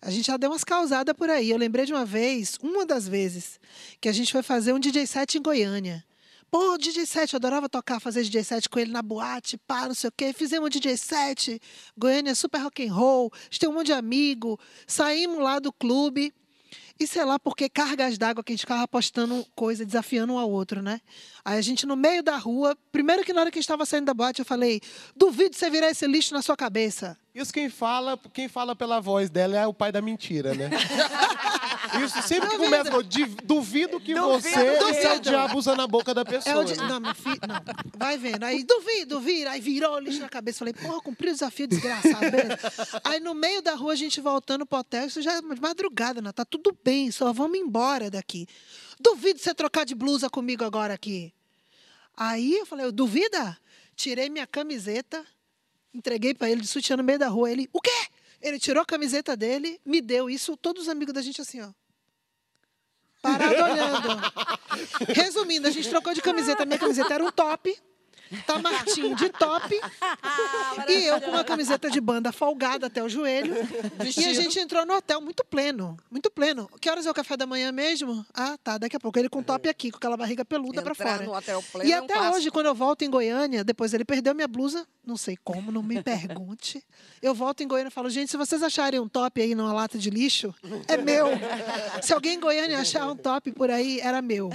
a 0.00 0.10
gente 0.10 0.26
já 0.26 0.36
deu 0.36 0.50
umas 0.50 0.64
causadas 0.64 1.14
por 1.14 1.28
aí. 1.30 1.50
Eu 1.50 1.58
lembrei 1.58 1.84
de 1.86 1.92
uma 1.92 2.04
vez, 2.04 2.58
uma 2.62 2.86
das 2.86 3.06
vezes, 3.08 3.60
que 4.00 4.08
a 4.08 4.12
gente 4.12 4.32
foi 4.32 4.42
fazer 4.42 4.72
um 4.72 4.78
DJ 4.78 5.06
set 5.06 5.36
em 5.38 5.42
Goiânia. 5.42 6.04
Pô, 6.52 6.76
DJ 6.76 7.06
set, 7.06 7.32
eu 7.32 7.38
adorava 7.38 7.66
tocar, 7.66 7.98
fazer 7.98 8.22
DJ 8.24 8.44
set 8.44 8.68
com 8.68 8.78
ele 8.78 8.92
na 8.92 9.00
boate, 9.00 9.56
pá, 9.56 9.88
não 9.88 9.94
sei 9.94 10.08
o 10.08 10.12
quê. 10.14 10.34
Fizemos 10.34 10.68
DJ 10.68 10.98
set, 10.98 11.58
Goiânia 11.96 12.34
super 12.34 12.58
rock 12.58 12.86
and 12.86 12.92
roll, 12.92 13.32
a 13.32 13.44
gente 13.44 13.60
tem 13.60 13.68
um 13.70 13.72
monte 13.72 13.86
de 13.86 13.94
amigo. 13.94 14.60
Saímos 14.86 15.38
lá 15.38 15.58
do 15.58 15.72
clube. 15.72 16.30
E 17.00 17.06
sei 17.06 17.24
lá 17.24 17.38
porque 17.38 17.70
cargas 17.70 18.18
d'água 18.18 18.44
que 18.44 18.52
a 18.52 18.54
gente 18.54 18.60
ficava 18.60 18.86
postando 18.86 19.46
coisa, 19.56 19.84
desafiando 19.84 20.34
um 20.34 20.38
ao 20.38 20.50
outro, 20.50 20.82
né? 20.82 21.00
Aí 21.42 21.58
a 21.58 21.62
gente 21.62 21.86
no 21.86 21.96
meio 21.96 22.22
da 22.22 22.36
rua, 22.36 22.76
primeiro 22.92 23.24
que 23.24 23.32
na 23.32 23.40
hora 23.40 23.50
que 23.50 23.58
a 23.58 23.60
gente 23.60 23.64
estava 23.64 23.86
saindo 23.86 24.04
da 24.04 24.14
boate, 24.14 24.40
eu 24.40 24.44
falei: 24.44 24.80
duvido 25.16 25.56
você 25.56 25.70
virar 25.70 25.90
esse 25.90 26.06
lixo 26.06 26.34
na 26.34 26.42
sua 26.42 26.56
cabeça. 26.56 27.18
Isso 27.34 27.52
quem 27.52 27.70
fala, 27.70 28.18
quem 28.32 28.46
fala 28.46 28.76
pela 28.76 29.00
voz 29.00 29.30
dela 29.30 29.56
é 29.56 29.66
o 29.66 29.72
pai 29.72 29.90
da 29.90 30.02
mentira, 30.02 30.54
né? 30.54 30.68
Isso 32.04 32.22
sempre 32.26 32.48
que 32.50 32.56
começa, 32.58 32.90
com, 32.90 33.02
"Div- 33.02 33.36
duvido 33.44 34.00
que 34.00 34.14
Duvido, 34.14 34.40
você 34.40 34.48
isso 34.48 34.58
é 34.58 34.72
o 34.74 34.78
duvido." 34.78 35.20
diabo 35.20 35.58
usando 35.58 35.80
a 35.80 35.86
boca 35.86 36.14
da 36.14 36.22
É 36.22 36.24
pessoa. 36.24 36.64
o 36.64 36.68
né? 36.68 36.74
Não, 36.88 37.00
meu 37.00 37.14
filho, 37.14 37.40
não. 37.46 37.60
Vai 37.98 38.16
vendo. 38.18 38.42
Aí, 38.44 38.64
duvido, 38.64 39.20
vira. 39.20 39.50
Aí 39.52 39.60
virou 39.60 39.94
o 39.94 39.98
lixo 39.98 40.20
na 40.20 40.28
cabeça. 40.28 40.60
Falei, 40.60 40.74
porra, 40.74 41.00
cumpri 41.00 41.28
o 41.30 41.32
desafio, 41.32 41.66
desgraçado. 41.66 42.30
beleza. 42.30 42.58
Aí 43.04 43.20
no 43.20 43.34
meio 43.34 43.60
da 43.62 43.74
rua, 43.74 43.92
a 43.92 43.96
gente 43.96 44.20
voltando 44.20 44.64
pro 44.64 44.78
hotel, 44.78 45.06
isso 45.06 45.20
já 45.22 45.34
é 45.34 45.40
de 45.40 45.60
madrugada, 45.60 46.20
né? 46.22 46.32
Tá 46.32 46.44
tudo 46.44 46.76
bem, 46.84 47.10
só 47.10 47.32
vamos 47.32 47.58
embora 47.58 48.10
daqui. 48.10 48.46
Duvido 49.00 49.38
você 49.40 49.54
trocar 49.54 49.84
de 49.84 49.94
blusa 49.94 50.30
comigo 50.30 50.64
agora 50.64 50.94
aqui. 50.94 51.32
Aí 52.16 52.54
eu 52.54 52.66
falei, 52.66 52.90
duvida? 52.92 53.58
Tirei 53.96 54.28
minha 54.30 54.46
camiseta, 54.46 55.24
entreguei 55.94 56.34
pra 56.34 56.48
ele 56.50 56.60
de 56.60 56.66
sutiã 56.66 56.96
no 56.96 57.02
meio 57.02 57.18
da 57.18 57.28
rua. 57.28 57.50
Ele, 57.50 57.68
o 57.72 57.80
quê? 57.80 57.90
Ele 58.40 58.58
tirou 58.58 58.82
a 58.82 58.86
camiseta 58.86 59.36
dele, 59.36 59.80
me 59.84 60.00
deu 60.00 60.28
isso, 60.28 60.56
todos 60.56 60.82
os 60.84 60.88
amigos 60.88 61.14
da 61.14 61.22
gente 61.22 61.40
assim, 61.40 61.60
ó. 61.60 61.68
Parado 63.22 63.54
olhando. 63.54 64.08
Resumindo, 65.14 65.68
a 65.68 65.70
gente 65.70 65.88
trocou 65.88 66.12
de 66.12 66.20
camiseta. 66.20 66.66
Minha 66.66 66.78
camiseta 66.78 67.14
era 67.14 67.24
um 67.24 67.30
top. 67.30 67.74
Tá 68.46 68.58
Martim 68.58 69.14
de 69.14 69.28
top. 69.30 69.74
e 70.88 71.04
eu 71.04 71.20
com 71.20 71.30
uma 71.30 71.44
camiseta 71.44 71.90
de 71.90 72.00
banda 72.00 72.32
folgada 72.32 72.86
até 72.86 73.02
o 73.02 73.08
joelho. 73.08 73.54
E 74.16 74.24
a 74.24 74.32
gente 74.34 74.58
entrou 74.58 74.84
no 74.86 74.94
hotel 74.94 75.20
muito 75.20 75.44
pleno. 75.44 75.96
Muito 76.10 76.30
pleno. 76.30 76.68
Que 76.80 76.88
horas 76.90 77.06
é 77.06 77.10
o 77.10 77.14
café 77.14 77.36
da 77.36 77.46
manhã 77.46 77.70
mesmo? 77.72 78.24
Ah, 78.34 78.56
tá. 78.62 78.78
Daqui 78.78 78.96
a 78.96 79.00
pouco. 79.00 79.18
Ele 79.18 79.28
com 79.28 79.42
top 79.42 79.68
aqui, 79.68 79.90
com 79.90 79.98
aquela 79.98 80.16
barriga 80.16 80.44
peluda 80.44 80.82
pra 80.82 80.92
Entrar 80.92 81.16
fora. 81.16 81.24
no 81.24 81.34
hotel 81.36 81.62
pleno 81.72 81.88
E 81.88 81.92
é 81.92 82.00
um 82.00 82.04
até 82.04 82.30
hoje, 82.30 82.50
quando 82.50 82.66
eu 82.66 82.74
volto 82.74 83.02
em 83.02 83.10
Goiânia, 83.10 83.62
depois 83.64 83.92
ele 83.94 84.04
perdeu 84.04 84.34
minha 84.34 84.48
blusa, 84.48 84.86
não 85.04 85.16
sei 85.16 85.36
como, 85.42 85.70
não 85.70 85.82
me 85.82 86.02
pergunte. 86.02 86.82
Eu 87.20 87.34
volto 87.34 87.62
em 87.62 87.68
Goiânia 87.68 87.88
e 87.88 87.92
falo, 87.92 88.10
gente, 88.10 88.30
se 88.30 88.36
vocês 88.36 88.62
acharem 88.62 88.98
um 89.00 89.08
top 89.08 89.40
aí 89.40 89.54
numa 89.54 89.72
lata 89.72 89.98
de 89.98 90.10
lixo, 90.10 90.54
é 90.88 90.96
meu. 90.96 91.26
Se 92.02 92.12
alguém 92.12 92.34
em 92.34 92.40
Goiânia 92.40 92.78
achar 92.78 93.08
um 93.08 93.16
top 93.16 93.52
por 93.52 93.70
aí, 93.70 94.00
era 94.00 94.20
meu. 94.22 94.50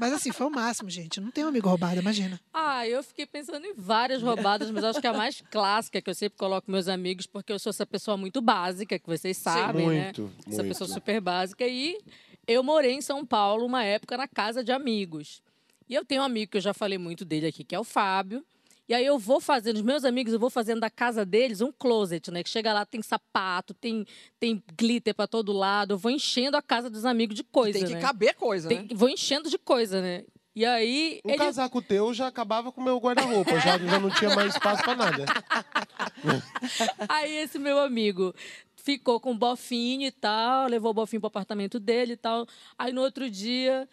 Mas 0.00 0.12
assim, 0.12 0.32
foi 0.32 0.46
o 0.46 0.50
máximo, 0.50 0.88
gente. 0.90 1.20
Não 1.20 1.30
tem 1.30 1.44
um 1.44 1.48
amigo 1.48 1.68
roubado, 1.68 1.98
imagina. 2.00 2.40
Ah, 2.52 2.86
eu 2.86 3.02
fiquei 3.06 3.26
pensando 3.26 3.64
em 3.66 3.74
várias 3.74 4.22
roubadas, 4.22 4.70
mas 4.70 4.84
acho 4.84 5.00
que 5.00 5.06
a 5.06 5.12
mais 5.12 5.40
clássica 5.50 6.00
que 6.00 6.10
eu 6.10 6.14
sempre 6.14 6.38
coloco 6.38 6.70
meus 6.70 6.88
amigos, 6.88 7.26
porque 7.26 7.52
eu 7.52 7.58
sou 7.58 7.70
essa 7.70 7.86
pessoa 7.86 8.16
muito 8.16 8.40
básica, 8.40 8.98
que 8.98 9.06
vocês 9.06 9.36
sabem, 9.36 9.86
né? 9.88 10.04
Muito, 10.04 10.30
Essa 10.46 10.62
muito. 10.62 10.68
pessoa 10.68 10.88
super 10.88 11.20
básica. 11.20 11.66
E 11.66 11.98
eu 12.46 12.62
morei 12.62 12.92
em 12.92 13.00
São 13.00 13.24
Paulo 13.24 13.64
uma 13.66 13.84
época 13.84 14.16
na 14.16 14.28
casa 14.28 14.62
de 14.62 14.72
amigos. 14.72 15.42
E 15.88 15.94
eu 15.94 16.04
tenho 16.04 16.22
um 16.22 16.24
amigo 16.24 16.52
que 16.52 16.56
eu 16.58 16.62
já 16.62 16.74
falei 16.74 16.98
muito 16.98 17.24
dele 17.24 17.46
aqui, 17.46 17.62
que 17.64 17.74
é 17.74 17.78
o 17.78 17.84
Fábio. 17.84 18.44
E 18.88 18.94
aí 18.94 19.04
eu 19.04 19.18
vou 19.18 19.40
fazendo, 19.40 19.76
os 19.76 19.82
meus 19.82 20.04
amigos, 20.04 20.32
eu 20.32 20.38
vou 20.38 20.48
fazendo 20.48 20.78
da 20.80 20.88
casa 20.88 21.24
deles 21.26 21.60
um 21.60 21.72
closet, 21.72 22.30
né? 22.30 22.42
Que 22.44 22.48
chega 22.48 22.72
lá, 22.72 22.86
tem 22.86 23.02
sapato, 23.02 23.74
tem, 23.74 24.06
tem 24.38 24.62
glitter 24.78 25.12
pra 25.12 25.26
todo 25.26 25.52
lado. 25.52 25.94
Eu 25.94 25.98
vou 25.98 26.10
enchendo 26.10 26.56
a 26.56 26.62
casa 26.62 26.88
dos 26.88 27.04
amigos 27.04 27.34
de 27.34 27.42
coisa, 27.42 27.78
Tem 27.80 27.88
que 27.88 27.94
né? 27.94 28.00
caber 28.00 28.34
coisa, 28.36 28.68
Tem- 28.68 28.82
né? 28.82 28.88
Vou 28.94 29.08
enchendo 29.08 29.50
de 29.50 29.58
coisa, 29.58 30.00
né? 30.00 30.22
E 30.56 30.64
aí. 30.64 31.20
Um 31.22 31.28
ele- 31.28 31.38
casaco 31.38 31.82
teu 31.82 32.14
já 32.14 32.28
acabava 32.28 32.72
com 32.72 32.80
o 32.80 32.84
meu 32.84 32.98
guarda-roupa, 32.98 33.60
já, 33.60 33.76
já 33.76 34.00
não 34.00 34.08
tinha 34.08 34.34
mais 34.34 34.54
espaço 34.54 34.82
pra 34.82 34.96
nada. 34.96 35.26
Aí 37.06 37.36
esse 37.36 37.58
meu 37.58 37.78
amigo 37.78 38.34
ficou 38.74 39.20
com 39.20 39.32
o 39.32 39.36
bofinho 39.36 40.06
e 40.06 40.10
tal, 40.10 40.66
levou 40.66 40.92
o 40.92 40.94
bofinho 40.94 41.20
pro 41.20 41.28
apartamento 41.28 41.78
dele 41.78 42.14
e 42.14 42.16
tal. 42.16 42.46
Aí 42.78 42.90
no 42.90 43.02
outro 43.02 43.28
dia, 43.28 43.86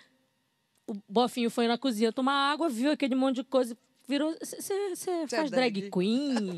o 0.87 0.95
bofinho 1.09 1.49
foi 1.49 1.67
na 1.67 1.77
cozinha 1.77 2.13
tomar 2.13 2.51
água, 2.53 2.69
viu 2.69 2.91
aquele 2.91 3.13
monte 3.13 3.35
de 3.37 3.43
coisa. 3.43 3.77
Virou, 4.07 4.35
você 4.41 5.27
faz 5.29 5.49
drag 5.49 5.71
drag? 5.79 5.89
queen? 5.91 6.57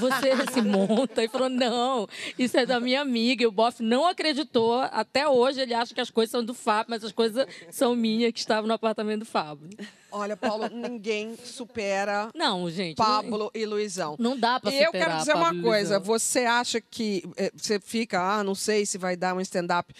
Você 0.00 0.30
se 0.52 0.60
monta? 0.60 1.22
E 1.22 1.28
falou, 1.28 1.48
não, 1.48 2.08
isso 2.36 2.56
é 2.58 2.66
da 2.66 2.80
minha 2.80 3.00
amiga. 3.00 3.44
E 3.44 3.46
o 3.46 3.52
Boff 3.52 3.80
não 3.82 4.06
acreditou. 4.06 4.80
Até 4.80 5.28
hoje 5.28 5.60
ele 5.60 5.72
acha 5.72 5.94
que 5.94 6.00
as 6.00 6.10
coisas 6.10 6.32
são 6.32 6.44
do 6.44 6.52
Fábio, 6.52 6.90
mas 6.90 7.04
as 7.04 7.12
coisas 7.12 7.46
são 7.70 7.94
minhas 7.94 8.32
que 8.32 8.40
estavam 8.40 8.66
no 8.66 8.74
apartamento 8.74 9.20
do 9.20 9.24
Fábio. 9.24 9.68
Olha, 10.10 10.36
Paulo, 10.36 10.68
ninguém 10.68 11.36
supera 11.36 12.28
Não, 12.34 12.68
gente. 12.68 12.98
não- 12.98 13.06
Pablo 13.06 13.50
e 13.54 13.64
Luizão. 13.64 14.16
Não 14.18 14.36
dá 14.36 14.58
pra 14.58 14.72
E 14.72 14.78
eu 14.78 14.86
superar 14.86 15.06
quero 15.08 15.18
dizer 15.20 15.34
uma 15.34 15.44
Pablo 15.44 15.60
e 15.60 15.62
coisa. 15.62 15.98
Você 16.00 16.40
acha 16.40 16.80
que 16.80 17.22
eh, 17.36 17.52
você 17.54 17.78
fica, 17.78 18.20
ah, 18.20 18.42
não 18.42 18.56
sei 18.56 18.84
se 18.84 18.98
vai 18.98 19.16
dar 19.16 19.34
um 19.36 19.40
stand-up. 19.40 19.94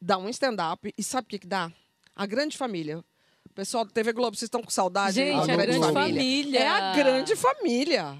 Dá 0.00 0.16
um 0.16 0.28
stand-up 0.28 0.94
e 0.96 1.02
sabe 1.02 1.26
o 1.26 1.28
que, 1.30 1.40
que 1.40 1.46
dá? 1.48 1.72
A 2.14 2.24
grande 2.24 2.56
família. 2.56 3.02
Pessoal 3.56 3.86
do 3.86 3.90
TV 3.90 4.12
Globo, 4.12 4.36
vocês 4.36 4.48
estão 4.48 4.62
com 4.62 4.68
saudade? 4.68 5.14
Gente, 5.14 5.46
da 5.46 5.54
a 5.54 5.56
grande 5.56 5.78
grande 5.78 5.92
família. 5.94 6.60
É 6.60 6.68
a 6.68 6.92
grande 6.92 7.34
família. 7.34 8.14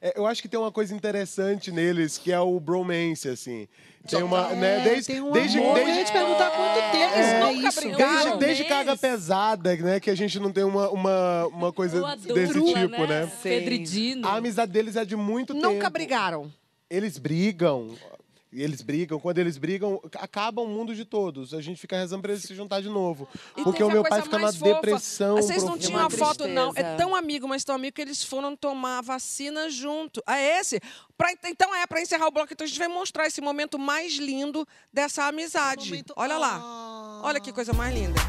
É, 0.00 0.16
eu 0.16 0.24
acho 0.24 0.40
que 0.40 0.46
tem 0.48 0.60
uma 0.60 0.70
coisa 0.70 0.94
interessante 0.94 1.72
neles, 1.72 2.16
que 2.16 2.30
é 2.30 2.38
o 2.38 2.60
bromance, 2.60 3.28
assim. 3.28 3.66
Tem 4.08 4.22
uma, 4.22 4.48
né, 4.50 4.78
É, 4.78 4.84
desde, 4.84 5.12
tem 5.12 5.20
um 5.20 5.32
desde, 5.32 5.58
amor. 5.58 5.74
desde, 5.74 5.90
Eu 5.90 5.98
ia 5.98 6.04
te 6.04 6.12
perguntar 6.12 6.50
quanto 6.52 6.92
tempo 6.92 7.14
Eles 7.16 7.26
é 7.26 7.40
nunca 7.40 7.68
isso. 7.68 7.80
brigaram. 7.80 8.12
desde, 8.14 8.28
um 8.28 8.38
desde 8.38 8.64
carga 8.66 8.96
pesada, 8.96 9.76
né, 9.76 9.98
que 9.98 10.08
a 10.08 10.14
gente 10.14 10.38
não 10.38 10.52
tem 10.52 10.62
uma, 10.62 10.88
uma, 10.90 11.46
uma 11.48 11.72
coisa 11.72 12.16
desse 12.18 12.52
tipo, 12.52 13.06
né? 13.08 13.28
Pedridino. 13.42 14.28
A 14.28 14.36
amizade 14.36 14.70
deles 14.70 14.94
é 14.94 15.04
de 15.04 15.16
muito 15.16 15.52
tempo. 15.52 15.66
Nunca 15.66 15.90
brigaram. 15.90 16.52
Eles 16.88 17.18
brigam. 17.18 17.90
Eles 18.62 18.80
brigam. 18.80 19.20
Quando 19.20 19.38
eles 19.38 19.58
brigam, 19.58 20.00
acaba 20.18 20.62
o 20.62 20.66
mundo 20.66 20.94
de 20.94 21.04
todos. 21.04 21.52
A 21.52 21.60
gente 21.60 21.78
fica 21.80 21.96
rezando 21.96 22.22
pra 22.22 22.32
eles 22.32 22.42
se 22.44 22.54
juntar 22.54 22.80
de 22.80 22.88
novo. 22.88 23.28
E 23.56 23.62
Porque 23.62 23.82
o 23.82 23.88
a 23.88 23.92
meu 23.92 24.02
pai 24.02 24.22
fica 24.22 24.38
na 24.38 24.52
fofa. 24.52 24.64
depressão. 24.74 25.36
Vocês 25.36 25.62
não 25.62 25.76
tinham 25.78 25.98
a 26.00 26.04
Uma 26.04 26.10
foto, 26.10 26.48
não. 26.48 26.70
É 26.70 26.72
tristeza. 26.72 26.96
tão 26.96 27.14
amigo, 27.14 27.46
mas 27.46 27.62
tão 27.64 27.74
amigo 27.74 27.94
que 27.94 28.00
eles 28.02 28.22
foram 28.24 28.56
tomar 28.56 28.98
a 28.98 29.02
vacina 29.02 29.68
junto. 29.70 30.22
É 30.26 30.58
esse. 30.60 30.80
Pra- 31.18 31.32
então 31.44 31.74
é, 31.74 31.86
para 31.86 32.00
encerrar 32.00 32.26
o 32.26 32.30
bloco, 32.30 32.52
então 32.52 32.64
a 32.64 32.68
gente 32.68 32.78
vai 32.78 32.88
mostrar 32.88 33.26
esse 33.26 33.40
momento 33.40 33.78
mais 33.78 34.14
lindo 34.14 34.66
dessa 34.92 35.24
amizade. 35.24 35.90
Momento- 35.90 36.14
Olha 36.16 36.38
lá. 36.38 36.58
Ah. 36.62 37.20
Olha 37.24 37.40
que 37.40 37.52
coisa 37.52 37.72
mais 37.72 37.94
linda. 37.94 38.20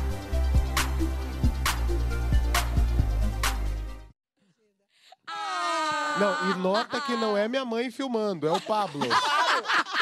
Não, 6.19 6.51
e 6.51 6.53
nota 6.55 6.99
que 7.01 7.15
não 7.15 7.37
é 7.37 7.47
minha 7.47 7.63
mãe 7.65 7.91
filmando, 7.91 8.47
é 8.47 8.51
o 8.51 8.59
Pablo. 8.61 9.01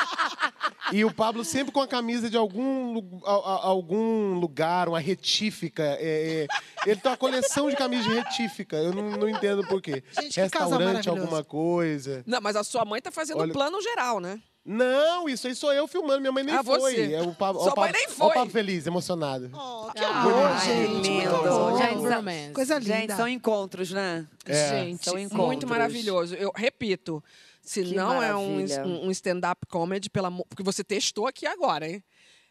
E 0.91 1.03
o 1.03 1.13
Pablo 1.13 1.43
sempre 1.43 1.71
com 1.73 1.81
a 1.81 1.87
camisa 1.87 2.29
de 2.29 2.37
algum, 2.37 2.93
lu- 2.93 3.21
a- 3.25 3.31
a- 3.31 3.65
algum 3.67 4.33
lugar, 4.39 4.87
uma 4.87 4.99
retífica. 4.99 5.83
é, 5.99 6.45
é, 6.45 6.47
ele 6.89 6.99
tem 6.99 7.11
uma 7.11 7.17
coleção 7.17 7.69
de 7.69 7.75
camisas 7.75 8.05
de 8.05 8.13
retífica. 8.13 8.75
Eu 8.77 8.93
não, 8.93 9.09
não 9.11 9.29
entendo 9.29 9.65
por 9.67 9.81
quê. 9.81 10.03
Gente, 10.21 10.33
que 10.33 10.41
Restaurante, 10.41 11.09
alguma 11.09 11.43
coisa. 11.43 12.23
Não, 12.25 12.39
mas 12.41 12.55
a 12.55 12.63
sua 12.63 12.85
mãe 12.85 13.01
tá 13.01 13.11
fazendo 13.11 13.39
Olha- 13.39 13.53
plano 13.53 13.81
geral, 13.81 14.19
né? 14.19 14.39
Não, 14.67 15.29
isso 15.29 15.45
aí 15.47 15.53
sou 15.53 15.71
eu 15.71 15.87
filmando. 15.87 16.19
Minha 16.21 16.31
mãe 16.31 16.43
nem 16.43 16.55
Ah, 16.55 16.63
foi. 16.63 16.79
você. 16.79 17.13
É 17.13 17.21
o 17.21 17.35
Pablo, 17.35 17.61
Sua 17.61 17.71
ó, 17.71 17.75
o 17.75 17.79
mãe 17.81 17.91
Pablo- 17.91 17.97
nem 17.99 18.07
ó 18.07 18.09
o 18.09 18.27
foi. 18.29 18.33
Pablo 18.33 18.51
feliz, 18.51 18.87
emocionado. 18.87 19.51
Oh, 19.53 19.91
que 19.93 20.03
Ah, 20.03 20.21
amor, 20.21 20.33
ai, 20.47 20.65
gente. 20.65 21.07
lindo. 21.07 21.29
Muito. 21.29 21.77
Gente, 21.77 22.01
são-. 22.09 22.53
Coisa 22.53 22.79
linda. 22.79 22.95
Gente, 22.97 23.15
são 23.15 23.27
encontros, 23.27 23.91
né? 23.91 24.25
É. 24.45 24.69
Gente, 24.69 25.05
São 25.05 25.13
muito 25.13 25.33
encontros. 25.35 25.69
maravilhoso. 25.69 26.33
Eu 26.33 26.51
repito, 26.55 27.23
se 27.65 27.83
Que 27.83 27.95
não 27.95 28.21
é 28.21 28.35
um, 28.35 28.61
maravilha. 28.61 28.85
um 28.85 29.11
stand-up 29.11 29.65
comedy, 29.67 30.09
pela, 30.09 30.31
porque 30.31 30.63
você 30.63 30.83
testou 30.83 31.27
aqui 31.27 31.45
agora, 31.45 31.89
hein? 31.89 32.03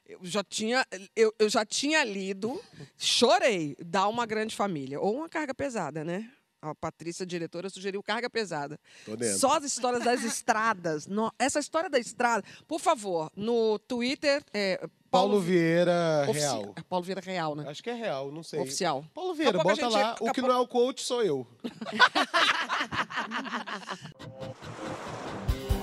Eu 0.06 0.18
já 0.22 0.44
tinha, 0.44 0.86
eu, 1.16 1.34
eu 1.38 1.48
já 1.48 1.64
tinha 1.64 2.04
lido, 2.04 2.60
chorei, 2.98 3.74
Dá 3.80 4.06
uma 4.06 4.26
grande 4.26 4.54
família. 4.54 5.00
Ou 5.00 5.16
uma 5.16 5.28
carga 5.30 5.54
pesada, 5.54 6.04
né? 6.04 6.30
A 6.70 6.74
Patrícia, 6.74 7.26
diretora, 7.26 7.68
sugeriu 7.68 8.02
carga 8.02 8.30
pesada. 8.30 8.80
Tô 9.04 9.14
dentro. 9.16 9.38
Só 9.38 9.56
as 9.58 9.64
histórias 9.64 10.02
das 10.02 10.22
estradas. 10.24 11.06
No- 11.06 11.30
essa 11.38 11.58
história 11.58 11.90
da 11.90 11.98
estrada, 11.98 12.42
por 12.66 12.80
favor, 12.80 13.30
no 13.36 13.78
Twitter. 13.80 14.42
É, 14.52 14.86
Paulo 15.10 15.40
Vieira 15.40 16.24
Ofici- 16.28 16.40
Real. 16.46 16.72
é 16.76 16.82
Paulo 16.82 17.04
Vieira 17.04 17.20
Real, 17.20 17.54
né? 17.54 17.64
Acho 17.68 17.82
que 17.82 17.90
é 17.90 17.94
real, 17.94 18.32
não 18.32 18.42
sei. 18.42 18.60
Oficial. 18.60 19.04
Paulo 19.14 19.34
Vieira, 19.34 19.60
a 19.60 19.62
bota 19.62 19.84
a 19.84 19.88
lá. 19.88 20.08
gente- 20.10 20.22
O 20.28 20.32
que 20.32 20.40
a 20.40 20.42
não 20.42 20.50
é 20.54 20.58
o 20.58 20.66
coach 20.66 21.02
sou 21.02 21.22
eu. 21.22 21.46